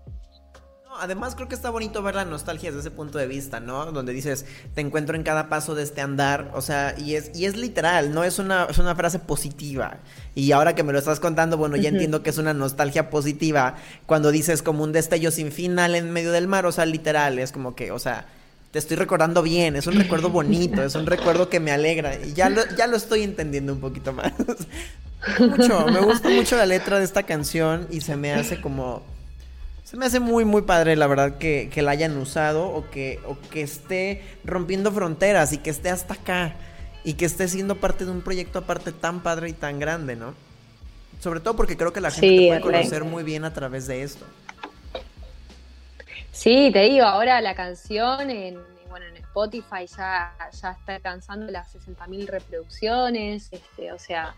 además 0.99 1.35
creo 1.35 1.47
que 1.47 1.55
está 1.55 1.69
bonito 1.69 2.01
ver 2.01 2.15
la 2.15 2.25
nostalgia 2.25 2.69
desde 2.69 2.81
ese 2.81 2.91
punto 2.91 3.17
de 3.17 3.27
vista, 3.27 3.59
¿no? 3.59 3.91
Donde 3.91 4.13
dices, 4.13 4.45
te 4.73 4.81
encuentro 4.81 5.15
en 5.15 5.23
cada 5.23 5.49
paso 5.49 5.75
de 5.75 5.83
este 5.83 6.01
andar, 6.01 6.51
o 6.53 6.61
sea, 6.61 6.95
y 6.97 7.15
es, 7.15 7.31
y 7.35 7.45
es 7.45 7.55
literal, 7.55 8.13
no 8.13 8.23
es 8.23 8.39
una, 8.39 8.65
es 8.65 8.77
una 8.77 8.95
frase 8.95 9.19
positiva. 9.19 9.97
Y 10.35 10.51
ahora 10.51 10.75
que 10.75 10.83
me 10.83 10.93
lo 10.93 10.99
estás 10.99 11.19
contando, 11.19 11.57
bueno, 11.57 11.75
ya 11.77 11.89
entiendo 11.89 12.23
que 12.23 12.29
es 12.29 12.37
una 12.37 12.53
nostalgia 12.53 13.09
positiva 13.09 13.75
cuando 14.05 14.31
dices 14.31 14.61
como 14.61 14.83
un 14.83 14.91
destello 14.91 15.31
sin 15.31 15.51
final 15.51 15.95
en 15.95 16.11
medio 16.11 16.31
del 16.31 16.47
mar, 16.47 16.65
o 16.65 16.71
sea, 16.71 16.85
literal, 16.85 17.39
es 17.39 17.51
como 17.51 17.75
que, 17.75 17.91
o 17.91 17.99
sea, 17.99 18.25
te 18.71 18.79
estoy 18.79 18.97
recordando 18.97 19.41
bien, 19.41 19.75
es 19.75 19.87
un 19.87 19.95
recuerdo 19.95 20.29
bonito, 20.29 20.83
es 20.83 20.95
un 20.95 21.05
recuerdo 21.05 21.49
que 21.49 21.59
me 21.59 21.71
alegra, 21.71 22.15
y 22.23 22.33
ya 22.33 22.49
lo, 22.49 22.61
ya 22.75 22.87
lo 22.87 22.97
estoy 22.97 23.23
entendiendo 23.23 23.73
un 23.73 23.79
poquito 23.79 24.11
más. 24.11 24.33
mucho, 25.39 25.87
me 25.87 26.01
gusta 26.01 26.29
mucho 26.29 26.57
la 26.57 26.65
letra 26.65 26.99
de 26.99 27.05
esta 27.05 27.23
canción 27.23 27.87
y 27.89 28.01
se 28.01 28.15
me 28.15 28.33
hace 28.33 28.61
como 28.61 29.14
se 29.85 29.97
me 29.97 30.07
hace 30.07 30.19
muy, 30.19 30.45
muy 30.45 30.63
padre, 30.63 30.95
la 30.95 31.05
verdad, 31.05 31.37
que, 31.37 31.69
la 31.75 31.91
hayan 31.91 32.17
usado 32.17 32.67
o 32.67 32.89
que, 32.89 33.19
o 33.27 33.37
que 33.51 33.61
esté 33.61 34.23
rompiendo 34.43 34.91
fronteras 34.91 35.53
y 35.53 35.59
que 35.59 35.69
esté 35.69 35.91
hasta 35.91 36.15
acá 36.15 36.55
y 37.03 37.13
que 37.13 37.25
esté 37.25 37.47
siendo 37.47 37.75
parte 37.75 38.03
de 38.03 38.09
un 38.09 38.21
proyecto 38.21 38.57
aparte 38.57 38.91
tan 38.91 39.21
padre 39.21 39.49
y 39.49 39.53
tan 39.53 39.79
grande, 39.79 40.15
¿no? 40.15 40.33
Sobre 41.19 41.39
todo 41.39 41.55
porque 41.55 41.77
creo 41.77 41.93
que 41.93 42.01
la 42.01 42.09
gente 42.09 42.35
te 42.35 42.47
puede 42.47 42.61
conocer 42.61 43.03
muy 43.03 43.23
bien 43.23 43.45
a 43.45 43.53
través 43.53 43.85
de 43.85 44.01
esto. 44.01 44.25
Sí, 46.31 46.71
te 46.73 46.79
digo, 46.79 47.05
ahora 47.05 47.39
la 47.41 47.53
canción 47.53 48.31
en, 48.31 48.57
bueno, 48.89 49.05
en 49.05 49.17
Spotify 49.17 49.85
ya, 49.95 50.33
ya 50.63 50.71
está 50.71 50.95
alcanzando 50.95 51.51
las 51.51 51.75
60.000 51.75 52.25
reproducciones, 52.25 53.49
este, 53.51 53.91
o 53.91 53.99
sea, 53.99 54.33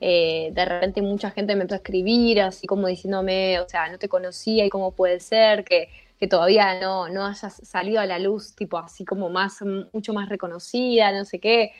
eh, 0.00 0.50
de 0.52 0.64
repente 0.64 1.02
mucha 1.02 1.30
gente 1.30 1.54
me 1.54 1.62
empezó 1.62 1.74
a 1.74 1.78
escribir, 1.78 2.40
así 2.40 2.66
como 2.66 2.86
diciéndome, 2.86 3.60
o 3.60 3.68
sea, 3.68 3.88
no 3.90 3.98
te 3.98 4.08
conocía 4.08 4.64
y 4.64 4.70
cómo 4.70 4.92
puede 4.92 5.20
ser 5.20 5.64
que, 5.64 5.88
todavía 6.28 6.78
no, 6.80 7.08
no 7.08 7.24
hayas 7.24 7.54
salido 7.66 7.98
a 8.00 8.06
la 8.06 8.18
luz, 8.18 8.54
tipo 8.54 8.76
así 8.76 9.06
como 9.06 9.30
más, 9.30 9.62
mucho 9.92 10.12
más 10.12 10.28
reconocida, 10.28 11.12
no 11.12 11.24
sé 11.24 11.38
qué. 11.40 11.72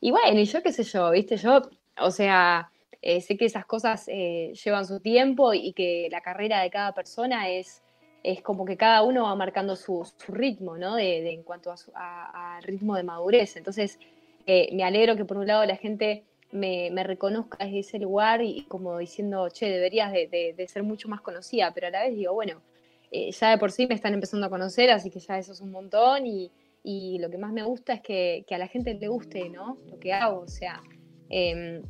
Y 0.00 0.10
bueno, 0.10 0.40
y 0.40 0.46
yo 0.46 0.62
qué 0.62 0.72
sé 0.72 0.82
yo, 0.84 1.10
viste, 1.10 1.36
yo, 1.36 1.62
o 1.98 2.10
sea, 2.10 2.70
eh, 3.02 3.20
sé 3.20 3.36
que 3.36 3.44
esas 3.44 3.66
cosas 3.66 4.06
eh, 4.08 4.52
llevan 4.64 4.86
su 4.86 5.00
tiempo 5.00 5.52
y 5.52 5.74
que 5.74 6.08
la 6.10 6.22
carrera 6.22 6.62
de 6.62 6.70
cada 6.70 6.94
persona 6.94 7.50
es, 7.50 7.82
es 8.22 8.40
como 8.42 8.64
que 8.64 8.78
cada 8.78 9.02
uno 9.02 9.24
va 9.24 9.34
marcando 9.36 9.76
su, 9.76 10.06
ritmo, 10.28 10.78
¿no? 10.78 10.96
De, 10.96 11.30
en 11.30 11.42
cuanto 11.42 11.74
a, 11.94 12.60
ritmo 12.62 12.96
de 12.96 13.02
madurez. 13.02 13.56
Entonces, 13.56 13.98
me 14.46 14.84
alegro 14.84 15.16
que 15.16 15.24
por 15.26 15.36
un 15.36 15.46
lado 15.46 15.66
la 15.66 15.76
gente 15.76 16.24
me, 16.52 17.02
reconozca 17.02 17.64
desde 17.64 17.80
ese 17.80 17.98
lugar 17.98 18.42
y 18.42 18.62
como 18.68 18.98
diciendo, 18.98 19.48
che, 19.48 19.66
deberías 19.66 20.12
de, 20.12 20.66
ser 20.68 20.82
mucho 20.82 21.08
más 21.08 21.20
conocida, 21.20 21.72
pero 21.74 21.88
a 21.88 21.90
la 21.90 22.02
vez 22.02 22.14
digo, 22.14 22.34
bueno, 22.34 22.62
eh, 23.10 23.30
ya 23.32 23.50
de 23.50 23.58
por 23.58 23.72
sí 23.72 23.86
me 23.86 23.94
están 23.94 24.14
empezando 24.14 24.46
a 24.46 24.50
conocer, 24.50 24.90
así 24.90 25.10
que 25.10 25.18
ya 25.18 25.38
eso 25.38 25.52
es 25.52 25.60
un 25.60 25.70
montón 25.70 26.26
y, 26.26 26.50
lo 27.18 27.30
que 27.30 27.38
más 27.38 27.52
me 27.52 27.62
gusta 27.62 27.94
es 27.94 28.00
que, 28.00 28.44
a 28.50 28.58
la 28.58 28.68
gente 28.68 28.94
le 28.94 29.08
guste, 29.08 29.48
¿no? 29.48 29.76
Lo 29.88 29.98
que 29.98 30.12
hago, 30.12 30.40
o 30.40 30.48
sea, 30.48 30.82
em, 31.30 31.82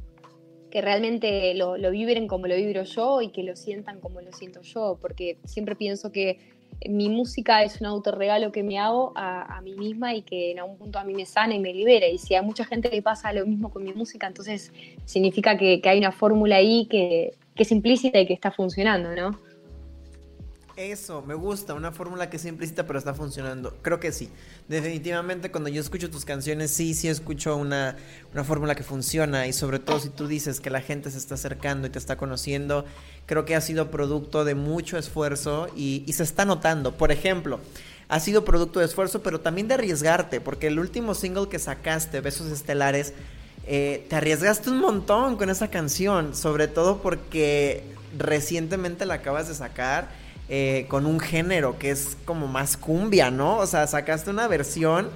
que 0.71 0.81
realmente 0.81 1.55
lo, 1.55 1.77
lo 1.77 1.91
vibren 1.91 2.27
como 2.29 2.47
lo 2.47 2.57
vibro 2.57 2.83
yo 2.85 3.21
y 3.21 3.31
que 3.31 3.43
lo 3.43 3.57
sientan 3.57 4.01
como 4.01 4.21
lo 4.21 4.33
siento 4.33 4.63
yo, 4.63 4.99
porque 5.01 5.39
siempre 5.45 5.77
pienso 5.77 6.13
que 6.13 6.39
mi 6.89 7.09
música 7.09 7.63
es 7.63 7.81
un 7.81 7.87
autorregalo 7.87 8.53
que 8.53 8.63
me 8.63 8.79
hago 8.79 9.13
a, 9.15 9.61
mí 9.63 9.75
misma 9.75 10.15
y 10.15 10.23
que 10.23 10.53
en 10.53 10.59
algún 10.59 10.77
punto 10.77 10.99
a 10.99 11.05
mí 11.05 11.15
me 11.15 11.27
sana 11.27 11.55
y 11.55 11.59
me 11.59 11.73
libera. 11.73 12.07
Y 12.07 12.19
si 12.19 12.35
a 12.35 12.43
mucha 12.43 12.65
gente 12.65 12.91
le 12.91 13.03
pasa 13.03 13.33
lo 13.33 13.47
mismo 13.47 13.71
con 13.71 13.85
mi 13.85 13.93
música, 13.93 14.27
entonces 14.27 14.73
significa 15.05 15.57
que, 15.57 15.81
hay 15.85 15.99
una 15.99 16.13
fórmula 16.13 16.57
ahí 16.57 16.87
que, 16.87 17.35
que, 17.55 17.63
es 17.63 17.73
implícita 17.73 18.19
y 18.19 18.27
que 18.27 18.35
está 18.35 18.51
funcionando, 18.51 19.15
¿no? 19.15 19.52
Eso, 20.91 21.23
me 21.23 21.35
gusta, 21.35 21.75
una 21.75 21.93
fórmula 21.93 22.29
que 22.29 22.39
es 22.39 22.45
implícita 22.45 22.85
pero 22.89 22.99
está 22.99 23.15
funcionando. 23.15 23.77
Creo 23.83 24.01
que 24.01 24.11
sí. 24.11 24.29
Definitivamente 24.67 25.53
cuando 25.53 25.71
yo 25.71 25.81
escucho 25.81 26.11
tus 26.11 26.25
canciones, 26.25 26.73
sí, 26.73 26.95
sí 26.95 27.07
escucho 27.07 27.57
una, 27.57 27.97
una 28.33 28.43
fórmula 28.43 28.75
que 28.75 28.83
funciona 28.83 29.47
y 29.47 29.53
sobre 29.53 29.79
todo 29.79 30.01
si 30.01 30.09
tú 30.09 30.27
dices 30.27 30.59
que 30.59 30.71
la 30.71 30.81
gente 30.81 31.09
se 31.13 31.19
está 31.19 31.37
acercando 31.37 31.87
y 31.87 31.91
te 31.91 32.01
está 32.01 32.17
conociendo, 32.17 32.85
creo 33.27 33.45
que 33.45 33.55
ha 33.55 33.61
sido 33.61 33.93
producto 33.93 34.45
de 34.45 34.57
mucho 34.57 34.99
esfuerzo 34.99 35.69
y, 35.77 36.05
se 36.13 36.25
está 36.25 36.45
notando. 36.45 36.97
Por 36.97 37.13
ejemplo, 37.13 37.61
ha 38.09 38.19
sido 38.19 38.45
producto 38.45 38.81
de 38.81 38.87
esfuerzo 38.87 39.23
pero 39.23 39.39
también 39.41 39.69
de 39.69 39.75
arriesgarte, 39.75 40.41
porque 40.41 40.67
el 40.67 40.81
último 40.81 41.15
single 41.15 41.49
que 41.49 41.61
sacaste, 41.61 42.21
Besos 42.21 42.51
Estelares, 42.51 43.13
eh, 43.69 44.05
te 44.09 44.17
arriesgaste 44.17 44.69
un 44.69 44.81
montón 44.81 45.37
con 45.37 45.49
esa 45.49 45.69
canción, 45.69 46.35
sobre 46.35 46.67
todo 46.67 47.03
porque 47.03 47.85
recientemente 48.19 49.07
la 49.07 49.15
acabas 49.15 49.47
de 49.47 49.55
sacar 49.55 50.22
eh, 50.55 50.85
con 50.87 51.07
un 51.07 51.19
género 51.19 51.79
que 51.79 51.91
es 51.91 52.15
como 52.27 52.47
más 52.47 52.77
cumbia, 52.77 53.31
¿no? 53.31 53.57
O 53.57 53.65
sea, 53.65 53.87
sacaste 53.87 54.29
una 54.29 54.49
versión 54.49 55.09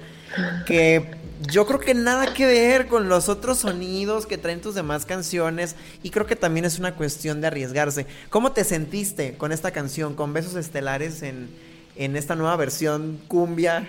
que 0.65 1.11
yo 1.47 1.67
creo 1.67 1.79
que 1.79 1.93
nada 1.93 2.33
que 2.33 2.47
ver 2.47 2.87
con 2.87 3.07
los 3.07 3.29
otros 3.29 3.59
sonidos 3.59 4.25
que 4.25 4.39
traen 4.39 4.61
tus 4.61 4.73
demás 4.73 5.05
canciones 5.05 5.75
y 6.01 6.09
creo 6.09 6.25
que 6.25 6.35
también 6.35 6.65
es 6.65 6.79
una 6.79 6.95
cuestión 6.95 7.39
de 7.39 7.45
arriesgarse. 7.45 8.07
¿Cómo 8.31 8.51
te 8.53 8.63
sentiste 8.63 9.37
con 9.37 9.51
esta 9.51 9.69
canción, 9.69 10.15
con 10.15 10.33
Besos 10.33 10.55
Estelares 10.55 11.21
en, 11.21 11.55
esta 11.95 12.33
nueva 12.33 12.55
versión 12.55 13.21
cumbia? 13.27 13.87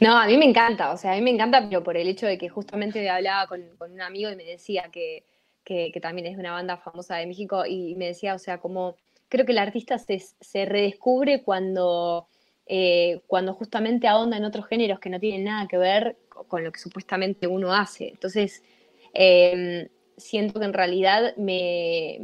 No, 0.00 0.18
a 0.18 0.26
mí 0.26 0.36
me 0.36 0.46
encanta, 0.46 0.90
o 0.90 0.96
sea, 0.96 1.12
a 1.12 1.14
mí 1.14 1.22
me 1.22 1.30
encanta, 1.30 1.64
pero 1.68 1.84
por 1.84 1.96
el 1.96 2.08
hecho 2.08 2.26
de 2.26 2.38
que 2.38 2.48
justamente 2.48 3.08
hablaba 3.08 3.46
con, 3.46 3.62
un 3.78 4.00
amigo 4.00 4.32
y 4.32 4.34
me 4.34 4.42
decía 4.42 4.90
que, 4.90 5.22
que, 5.62 5.92
también 6.02 6.26
es 6.26 6.34
de 6.34 6.40
una 6.40 6.50
banda 6.50 6.76
famosa 6.76 7.14
de 7.18 7.26
México 7.26 7.64
y 7.64 7.94
me 7.94 8.06
decía, 8.06 8.34
o 8.34 8.38
sea, 8.40 8.58
como 8.58 8.96
creo 9.28 9.44
que 9.46 9.52
el 9.52 9.58
artista 9.58 9.98
se, 9.98 10.64
redescubre 10.64 11.42
cuando 11.42 12.28
eh, 12.66 13.20
cuando 13.26 13.52
justamente 13.52 14.08
ahonda 14.08 14.36
en 14.36 14.44
otros 14.44 14.66
géneros 14.66 14.98
que 14.98 15.10
no 15.10 15.20
tienen 15.20 15.44
nada 15.44 15.68
que 15.68 15.76
ver 15.76 16.16
con 16.48 16.64
lo 16.64 16.72
que 16.72 16.80
supuestamente 16.80 17.46
uno 17.46 17.74
hace. 17.74 18.08
Entonces, 18.08 18.62
em, 19.12 19.88
siento 20.16 20.60
que 20.60 20.66
en 20.66 20.72
realidad 20.72 21.36
me, 21.36 22.18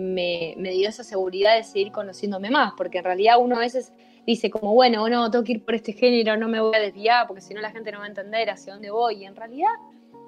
dio 0.56 0.88
esa 0.88 1.04
seguridad 1.04 1.56
de 1.56 1.64
seguir 1.64 1.92
conociéndome 1.92 2.50
más, 2.50 2.72
porque 2.76 2.98
en 2.98 3.04
realidad 3.04 3.36
uno 3.38 3.56
a 3.56 3.60
veces 3.60 3.92
dice 4.26 4.50
como, 4.50 4.74
bueno, 4.74 5.08
no, 5.08 5.30
tengo 5.30 5.44
que 5.44 5.52
ir 5.52 5.64
por 5.64 5.74
este 5.74 5.92
género, 5.92 6.36
no 6.36 6.48
me 6.48 6.60
voy 6.60 6.74
a 6.74 6.80
desviar, 6.80 7.26
porque 7.26 7.42
si 7.42 7.54
no 7.54 7.60
la 7.60 7.70
gente 7.70 7.92
no 7.92 7.98
va 7.98 8.04
a 8.04 8.08
entender 8.08 8.48
hacia 8.50 8.72
dónde 8.72 8.90
voy. 8.90 9.22
Y 9.22 9.24
en 9.24 9.36
realidad 9.36 9.70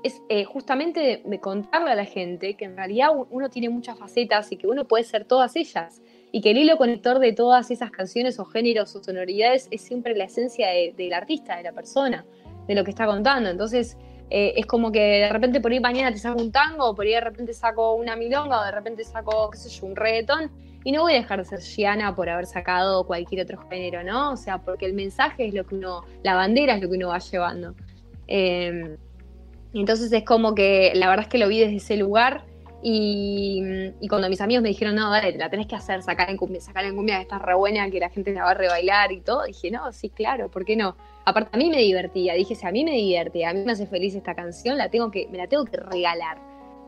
es 0.03 0.21
eh, 0.29 0.45
justamente 0.45 1.23
de 1.25 1.41
contarle 1.41 1.93
a 1.93 1.95
la 1.95 2.05
gente 2.05 2.55
que 2.55 2.65
en 2.65 2.77
realidad 2.77 3.11
uno 3.31 3.51
tiene 3.51 3.69
muchas 3.69 3.99
facetas 3.99 4.51
y 4.51 4.57
que 4.57 4.67
uno 4.67 4.87
puede 4.87 5.05
ser 5.05 5.25
todas 5.25 5.55
ellas 5.57 6.03
y 6.33 6.41
que 6.41 6.51
el 6.51 6.59
hilo 6.59 6.79
conector 6.79 7.19
de 7.19 7.35
todas 7.35 7.71
esas 7.71 7.91
canciones 7.91 8.39
o 8.39 8.47
géneros 8.47 8.97
o 8.97 9.05
sonoridades 9.05 9.69
es 9.71 9.83
siempre 9.83 10.17
la 10.17 10.25
esencia 10.25 10.69
del 10.69 11.13
artista, 11.13 11.57
de 11.57 11.63
la 11.63 11.73
persona, 11.73 12.25
de 12.67 12.75
lo 12.75 12.85
que 12.85 12.91
está 12.91 13.07
contando. 13.07 13.51
Entonces, 13.51 13.99
eh, 14.31 14.55
es 14.57 14.65
como 14.65 14.91
que 14.91 14.99
de 14.99 15.29
repente 15.29 15.61
por 15.61 15.73
ahí 15.73 15.79
mañana 15.79 16.11
te 16.11 16.17
saco 16.17 16.41
un 16.41 16.51
tango, 16.51 16.89
o 16.89 16.95
por 16.95 17.05
ahí 17.05 17.13
de 17.13 17.21
repente 17.21 17.53
saco 17.53 17.93
una 17.95 18.17
milonga, 18.17 18.63
o 18.63 18.65
de 18.65 18.73
repente 18.73 19.05
saco, 19.05 19.51
qué 19.51 19.59
sé 19.59 19.69
yo, 19.69 19.87
un 19.87 19.95
reggaetón, 19.95 20.51
y 20.85 20.91
no 20.93 21.03
voy 21.03 21.13
a 21.13 21.17
dejar 21.17 21.39
de 21.39 21.45
ser 21.45 21.61
Gianna 21.61 22.15
por 22.17 22.31
haber 22.31 22.47
sacado 22.47 23.07
cualquier 23.07 23.43
otro 23.43 23.59
género, 23.69 24.03
¿no? 24.03 24.33
O 24.33 24.37
sea, 24.39 24.57
porque 24.57 24.87
el 24.87 24.95
mensaje 24.95 25.47
es 25.47 25.55
lo 25.55 25.65
que 25.65 25.75
uno, 25.75 26.07
la 26.23 26.35
bandera 26.35 26.75
es 26.77 26.83
lo 26.83 26.89
que 26.89 26.97
uno 26.97 27.09
va 27.09 27.19
llevando. 27.19 27.75
Eh, 28.27 28.97
entonces 29.75 30.11
es 30.11 30.25
como 30.25 30.55
que 30.55 30.93
la 30.95 31.09
verdad 31.09 31.27
es 31.27 31.31
que 31.31 31.39
lo 31.39 31.49
vi 31.49 31.61
desde 31.61 31.77
ese 31.77 31.97
lugar 31.99 32.47
y, 32.85 33.93
cuando 34.09 34.29
mis 34.29 34.41
amigos 34.41 34.63
me 34.63 34.71
dijeron, 34.71 34.97
no, 34.97 35.11
dale, 35.11 35.37
la 35.39 35.49
tenés 35.49 35.69
que 35.69 35.77
hacer, 35.77 36.03
sacar 36.03 36.29
en 36.31 36.37
cumbia, 36.37 36.61
sacar 36.61 36.85
en 36.85 36.97
cumbia, 36.97 37.17
que 37.17 37.23
está 37.23 37.39
re 37.39 37.55
buena, 37.55 37.89
que 37.91 38.01
la 38.01 38.11
gente 38.11 38.33
la 38.33 38.43
va 38.45 38.51
a 38.51 38.55
rebailar 38.55 39.13
y 39.13 39.21
todo, 39.21 39.45
dije, 39.45 39.71
no, 39.71 39.93
sí, 39.93 40.11
claro, 40.11 40.51
¿por 40.51 40.65
qué 40.65 40.75
no? 40.75 40.97
Aparte, 41.25 41.51
a 41.53 41.59
mí 41.59 41.71
me 41.71 41.79
divertía, 41.79 42.35
dije, 42.35 42.57
si 42.57 42.67
a 42.67 42.73
mí 42.73 42.85
me 42.85 42.93
divierte, 42.93 43.47
a 43.47 43.55
mí 43.55 43.63
me 43.65 43.73
hace 43.73 43.87
feliz 43.87 44.15
esta 44.17 44.35
canción, 44.35 44.77
la 44.77 44.91
tengo 44.91 45.13
que, 45.13 45.29
me 45.29 45.39
la 45.39 45.47
tengo 45.47 45.65
que 45.65 45.77
regalar. 45.77 46.39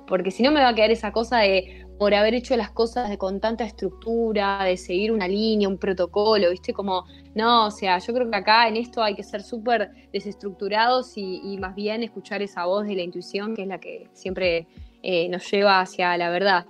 Porque 0.07 0.31
si 0.31 0.43
no 0.43 0.51
me 0.51 0.61
va 0.61 0.69
a 0.69 0.75
quedar 0.75 0.91
esa 0.91 1.13
cosa 1.13 1.39
de, 1.39 1.87
por 1.99 2.13
haber 2.13 2.35
hecho 2.35 2.57
las 2.57 2.71
cosas 2.71 3.09
de, 3.09 3.17
con 3.17 3.41
tanta 3.41 3.65
estructura, 3.65 4.63
de 4.65 4.77
seguir 4.77 5.13
una 5.13 5.29
línea, 5.29 5.69
un 5.69 5.79
protocolo, 5.79 6.51
¿viste? 6.51 6.75
Como, 6.75 7.05
no, 7.35 7.69
o 7.69 7.71
sea, 7.71 7.99
yo 7.99 8.13
creo 8.13 8.29
que 8.29 8.37
acá 8.37 8.69
en 8.69 8.77
esto 8.77 9.03
hay 9.03 9.15
que 9.15 9.23
ser 9.23 9.43
súper 9.43 9.93
desestructurados 10.13 11.17
y, 11.17 11.41
y 11.45 11.57
más 11.57 11.75
bien 11.75 12.03
escuchar 12.03 12.43
esa 12.43 12.67
voz 12.67 12.85
de 12.87 12.97
la 12.97 13.03
intuición, 13.03 13.55
que 13.55 13.63
es 13.63 13.69
la 13.69 13.79
que 13.79 14.09
siempre 14.13 14.67
eh, 15.05 15.29
nos 15.29 15.49
lleva 15.51 15.81
hacia 15.81 16.17
la 16.17 16.31
verdad. 16.31 16.67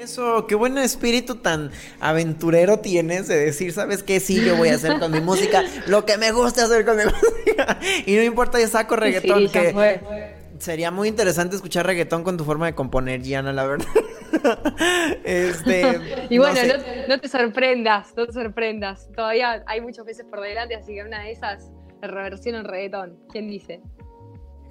Eso, 0.00 0.46
qué 0.48 0.56
buen 0.56 0.76
espíritu 0.76 1.36
tan 1.36 1.70
aventurero 2.00 2.80
tienes 2.80 3.28
de 3.28 3.36
decir, 3.36 3.72
¿sabes 3.72 4.02
qué? 4.02 4.18
Sí, 4.18 4.44
yo 4.44 4.56
voy 4.56 4.70
a 4.70 4.74
hacer 4.74 4.98
con 4.98 5.12
mi 5.12 5.20
música 5.22 5.62
lo 5.86 6.04
que 6.04 6.18
me 6.18 6.32
gusta 6.32 6.64
hacer 6.64 6.84
con 6.84 6.96
mi 6.96 7.04
música. 7.04 7.78
Y 8.04 8.16
no 8.16 8.22
importa, 8.22 8.60
yo 8.60 8.66
saco 8.66 8.96
reggaetón. 8.96 9.48
que 9.50 10.34
Sería 10.58 10.90
muy 10.90 11.08
interesante 11.08 11.54
escuchar 11.54 11.86
reggaetón 11.86 12.24
con 12.24 12.36
tu 12.36 12.44
forma 12.44 12.66
de 12.66 12.74
componer, 12.74 13.22
Gianna, 13.22 13.52
la 13.52 13.66
verdad. 13.66 13.86
este, 15.24 16.00
y 16.28 16.38
bueno, 16.38 16.60
no, 17.08 17.20
te 17.20 17.28
sorprendas, 17.28 18.14
no 18.16 18.26
te 18.26 18.32
sorprendas. 18.32 19.08
Todavía 19.14 19.62
hay 19.66 19.80
muchos 19.80 20.04
meses 20.04 20.26
por 20.28 20.40
delante, 20.40 20.74
así 20.74 20.94
que 20.94 21.02
una 21.02 21.22
de 21.22 21.32
esas, 21.32 21.70
reversión 22.02 22.56
en 22.56 22.64
reggaetón. 22.64 23.18
¿Quién 23.30 23.48
dice? 23.48 23.80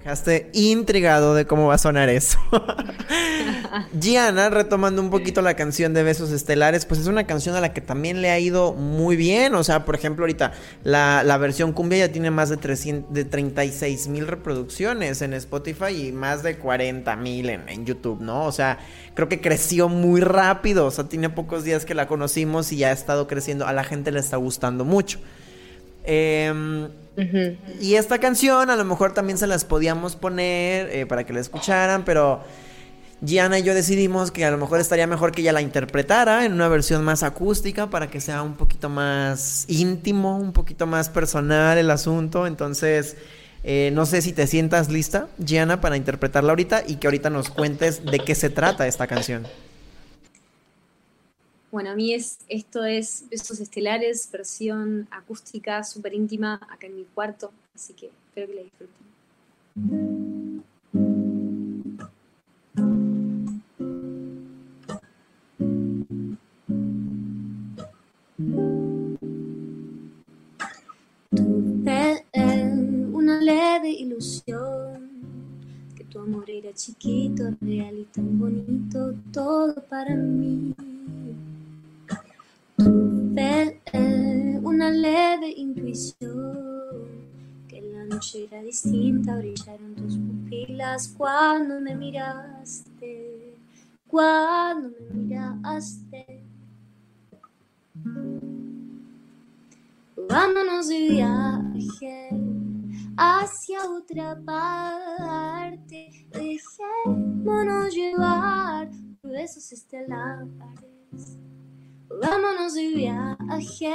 Dejaste 0.04 0.50
intrigado 0.52 1.34
de 1.34 1.46
cómo 1.46 1.68
va 1.68 1.76
a 1.76 1.78
sonar 1.78 2.10
eso. 2.10 2.38
Gianna, 3.98 4.50
retomando 4.50 5.00
un 5.00 5.08
poquito 5.08 5.40
la 5.40 5.54
canción 5.54 5.94
de 5.94 6.02
Besos 6.02 6.30
Estelares, 6.30 6.84
pues 6.84 7.00
es 7.00 7.06
una 7.06 7.24
canción 7.24 7.56
a 7.56 7.62
la 7.62 7.72
que 7.72 7.80
también 7.80 8.20
le 8.20 8.30
ha 8.30 8.38
ido 8.38 8.74
muy 8.74 9.16
bien. 9.16 9.54
O 9.54 9.64
sea, 9.64 9.86
por 9.86 9.94
ejemplo, 9.94 10.24
ahorita 10.24 10.52
la, 10.82 11.38
versión 11.38 11.72
cumbia 11.72 12.00
ya 12.00 12.12
tiene 12.12 12.30
más 12.30 12.50
de, 12.50 12.58
300, 12.58 13.14
de 13.14 13.24
36 13.24 14.08
mil 14.08 14.26
reproducciones 14.26 15.22
en 15.22 15.32
Spotify 15.32 16.08
y 16.08 16.12
más 16.12 16.42
de 16.42 16.58
40 16.58 17.16
mil 17.16 17.48
en, 17.48 17.66
en 17.70 17.86
YouTube, 17.86 18.20
¿no? 18.20 18.44
O 18.44 18.52
sea, 18.52 18.80
creo 19.14 19.30
que 19.30 19.40
creció 19.40 19.88
muy 19.88 20.20
rápido. 20.20 20.84
O 20.84 20.90
sea, 20.90 21.04
tiene 21.04 21.30
pocos 21.30 21.64
días 21.64 21.86
que 21.86 21.94
la 21.94 22.06
conocimos 22.06 22.70
y 22.72 22.76
ya 22.76 22.88
ha 22.88 22.92
estado 22.92 23.26
creciendo. 23.26 23.66
A 23.66 23.72
la 23.72 23.84
gente 23.84 24.12
le 24.12 24.20
está 24.20 24.36
gustando 24.36 24.84
mucho. 24.84 25.18
Eh, 26.04 26.88
y 27.80 27.94
esta 27.94 28.18
canción 28.18 28.70
a 28.70 28.76
lo 28.76 28.84
mejor 28.84 29.14
también 29.14 29.38
se 29.38 29.46
las 29.46 29.64
podíamos 29.64 30.16
poner 30.16 30.90
eh, 30.90 31.06
para 31.06 31.24
que 31.24 31.32
la 31.32 31.40
escucharan, 31.40 32.04
pero 32.04 32.42
Gianna 33.24 33.58
y 33.58 33.62
yo 33.62 33.74
decidimos 33.74 34.30
que 34.30 34.44
a 34.44 34.50
lo 34.50 34.58
mejor 34.58 34.80
estaría 34.80 35.06
mejor 35.06 35.32
que 35.32 35.40
ella 35.40 35.52
la 35.52 35.62
interpretara 35.62 36.44
en 36.44 36.52
una 36.52 36.68
versión 36.68 37.04
más 37.04 37.22
acústica 37.22 37.88
para 37.88 38.08
que 38.08 38.20
sea 38.20 38.42
un 38.42 38.54
poquito 38.54 38.88
más 38.88 39.64
íntimo, 39.68 40.38
un 40.38 40.52
poquito 40.52 40.86
más 40.86 41.08
personal 41.08 41.78
el 41.78 41.90
asunto. 41.90 42.46
Entonces, 42.46 43.16
eh, 43.62 43.90
no 43.94 44.04
sé 44.04 44.20
si 44.20 44.32
te 44.32 44.46
sientas 44.46 44.90
lista, 44.90 45.28
Gianna, 45.38 45.80
para 45.80 45.96
interpretarla 45.96 46.50
ahorita 46.50 46.82
y 46.86 46.96
que 46.96 47.06
ahorita 47.06 47.30
nos 47.30 47.48
cuentes 47.48 48.04
de 48.04 48.18
qué 48.18 48.34
se 48.34 48.50
trata 48.50 48.86
esta 48.86 49.06
canción. 49.06 49.46
Bueno, 51.74 51.90
a 51.90 51.94
mí 51.96 52.14
es, 52.14 52.38
esto 52.48 52.84
es 52.84 53.24
Besos 53.28 53.58
Estelares, 53.58 54.30
versión 54.30 55.08
acústica, 55.10 55.82
súper 55.82 56.14
íntima, 56.14 56.60
acá 56.70 56.86
en 56.86 56.94
mi 56.94 57.02
cuarto, 57.02 57.50
así 57.74 57.94
que 57.94 58.12
espero 58.28 58.46
que 58.46 58.54
la 58.54 58.62
disfruten. 58.62 58.94
Tuve 71.28 72.24
una 73.12 73.40
leve 73.40 73.90
ilusión 73.90 75.10
que 75.96 76.04
tu 76.04 76.20
amor 76.20 76.48
era 76.48 76.72
chiquito, 76.72 77.50
real 77.60 77.98
y 77.98 78.04
tan 78.04 78.38
bonito, 78.38 79.12
todo 79.32 79.74
para 79.88 80.14
mí. 80.14 80.72
Tuve 83.34 84.60
una 84.62 84.90
leve 84.90 85.52
intuición 85.56 87.26
que 87.66 87.80
la 87.80 88.04
noche 88.04 88.44
era 88.44 88.62
distinta, 88.62 89.36
brillaron 89.38 89.96
tus 89.96 90.16
pupilas 90.16 91.12
cuando 91.18 91.80
me 91.80 91.96
miraste, 91.96 93.56
cuando 94.06 94.90
me 95.10 95.16
miraste. 95.16 96.44
Vámonos 100.28 100.86
de 100.86 101.08
viaje 101.08 102.28
hacia 103.16 103.90
otra 103.90 104.40
parte, 104.44 106.28
dejémonos 106.30 107.92
llevar 107.92 108.88
por 109.20 109.34
estelares. 109.34 111.36
Vámonos 112.20 112.74
de 112.74 112.88
viaje 112.94 113.90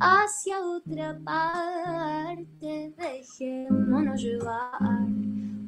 hacia 0.00 0.60
otra 0.60 1.18
parte. 1.24 2.92
Dejémonos 2.96 4.20
llevar 4.20 5.06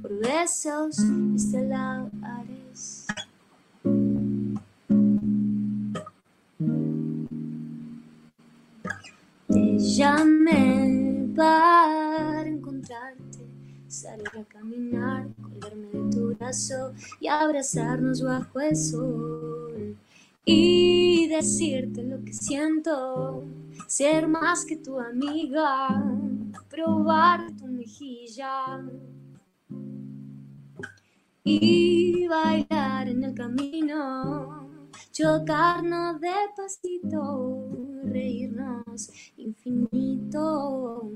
por 0.02 0.18
besos 0.20 0.98
estelares. 1.34 3.06
Te 9.48 9.78
llamé 9.78 11.28
para 11.36 12.48
encontrarte, 12.48 13.46
salir 13.88 14.28
a 14.28 14.44
caminar, 14.44 15.28
colgarme 15.42 15.86
de 15.88 16.10
tu 16.10 16.34
brazo 16.34 16.92
y 17.20 17.28
abrazarnos 17.28 18.22
bajo 18.22 18.60
el 18.60 18.76
sol 18.76 19.53
y 20.44 21.26
decirte 21.28 22.02
lo 22.02 22.22
que 22.22 22.32
siento, 22.32 23.44
ser 23.86 24.28
más 24.28 24.64
que 24.64 24.76
tu 24.76 24.98
amiga, 24.98 25.88
probar 26.68 27.54
tu 27.56 27.66
mejilla 27.66 28.84
y 31.42 32.26
bailar 32.26 33.08
en 33.08 33.24
el 33.24 33.34
camino, 33.34 34.68
chocarnos 35.12 36.20
de 36.20 36.34
pasito, 36.56 37.68
reírnos 38.04 39.10
infinito, 39.36 41.10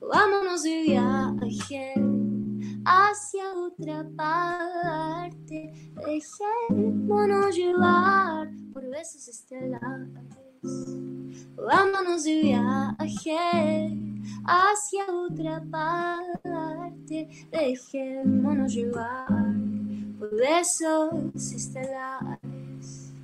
vámonos 0.00 0.62
de 0.62 0.82
viaje 0.82 1.94
hacia 2.84 3.52
otra 3.54 4.06
parte. 4.16 5.72
Dejémonos 6.06 7.56
llevar 7.56 8.50
por 8.72 8.88
besos 8.90 9.28
estelares. 9.28 10.08
Vámonos 11.56 12.24
de 12.24 12.42
viaje 12.42 13.98
hacia 14.44 15.04
otra 15.06 15.62
parte. 15.70 17.28
Dejémonos 17.50 18.74
llevar 18.74 19.54
por 20.18 20.30
besos 20.36 21.52
estelares. 21.52 23.14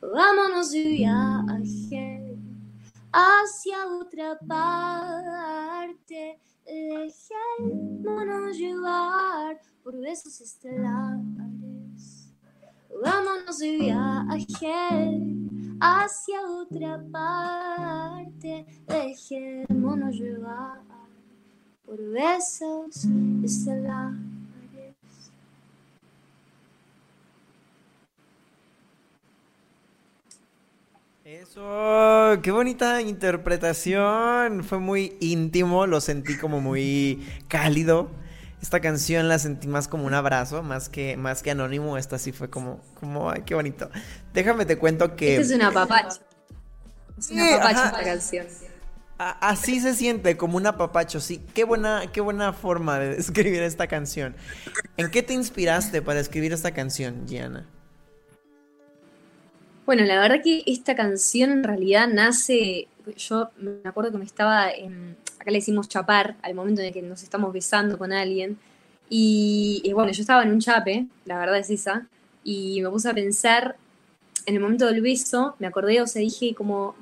Vámonos 0.00 0.70
de 0.72 0.82
viaje 0.82 2.36
hacia 3.12 3.86
otra 3.86 4.38
parte. 4.46 6.38
Dejémonos 6.66 8.56
llevar 8.56 9.60
por 9.82 9.98
besos 9.98 10.40
estelares. 10.40 12.32
Vámonos 13.02 13.58
de 13.58 13.70
viaje 13.78 15.18
hacia 15.80 16.40
otra 16.42 17.02
parte. 17.10 18.64
Dejémonos 18.86 20.14
llevar 20.14 20.82
por 21.84 21.98
besos 22.10 23.06
estelares. 23.42 24.20
Eso, 31.24 32.38
qué 32.42 32.50
bonita 32.52 33.00
interpretación. 33.00 34.62
Fue 34.62 34.78
muy 34.78 35.16
íntimo, 35.20 35.86
lo 35.86 36.00
sentí 36.00 36.38
como 36.38 36.60
muy 36.60 37.26
cálido. 37.48 38.21
Esta 38.62 38.80
canción 38.80 39.28
la 39.28 39.40
sentí 39.40 39.66
más 39.66 39.88
como 39.88 40.06
un 40.06 40.14
abrazo, 40.14 40.62
más 40.62 40.88
que, 40.88 41.16
más 41.16 41.42
que 41.42 41.50
anónimo. 41.50 41.98
Esta 41.98 42.16
sí 42.16 42.30
fue 42.30 42.48
como, 42.48 42.80
como, 43.00 43.28
ay, 43.28 43.42
qué 43.44 43.56
bonito. 43.56 43.90
Déjame 44.32 44.64
te 44.64 44.78
cuento 44.78 45.16
que. 45.16 45.34
Esta 45.34 45.54
es 45.54 45.60
una 45.60 45.70
papacha. 45.72 46.20
Es 47.18 47.30
una 47.30 47.44
Sí, 47.44 47.50
papacha 47.54 47.86
esta 47.86 48.04
canción. 48.04 48.46
Así 49.18 49.80
se 49.80 49.94
siente, 49.94 50.36
como 50.36 50.56
un 50.56 50.66
apapacho, 50.66 51.20
sí. 51.20 51.42
Qué 51.54 51.64
buena, 51.64 52.04
qué 52.12 52.20
buena 52.20 52.52
forma 52.52 52.98
de 52.98 53.14
escribir 53.18 53.62
esta 53.62 53.88
canción. 53.88 54.36
¿En 54.96 55.10
qué 55.10 55.22
te 55.22 55.34
inspiraste 55.34 56.00
para 56.00 56.20
escribir 56.20 56.52
esta 56.52 56.70
canción, 56.70 57.26
Gianna? 57.26 57.66
Bueno, 59.86 60.04
la 60.04 60.20
verdad 60.20 60.36
que 60.42 60.62
esta 60.66 60.94
canción 60.94 61.50
en 61.50 61.64
realidad 61.64 62.06
nace, 62.08 62.86
yo 63.16 63.50
me 63.56 63.88
acuerdo 63.88 64.12
que 64.12 64.18
me 64.18 64.24
estaba, 64.24 64.70
en, 64.70 65.16
acá 65.42 65.50
le 65.50 65.58
decimos 65.58 65.88
chapar, 65.88 66.36
al 66.42 66.54
momento 66.54 66.80
en 66.80 66.88
el 66.88 66.92
que 66.92 67.02
nos 67.02 67.22
estamos 67.22 67.52
besando 67.52 67.98
con 67.98 68.12
alguien, 68.12 68.58
y, 69.14 69.90
bueno, 69.92 70.10
yo 70.10 70.22
estaba 70.22 70.42
en 70.42 70.50
un 70.50 70.60
chape, 70.60 71.06
la 71.26 71.38
verdad 71.38 71.58
es 71.58 71.68
esa, 71.68 72.06
y 72.44 72.80
me 72.80 72.88
puse 72.88 73.10
a 73.10 73.14
pensar, 73.14 73.76
en 74.46 74.54
el 74.54 74.60
momento 74.60 74.86
del 74.86 75.02
beso, 75.02 75.54
me 75.58 75.66
acordé, 75.66 76.00
o 76.00 76.06
sea, 76.06 76.22
dije 76.22 76.54
como, 76.54 76.94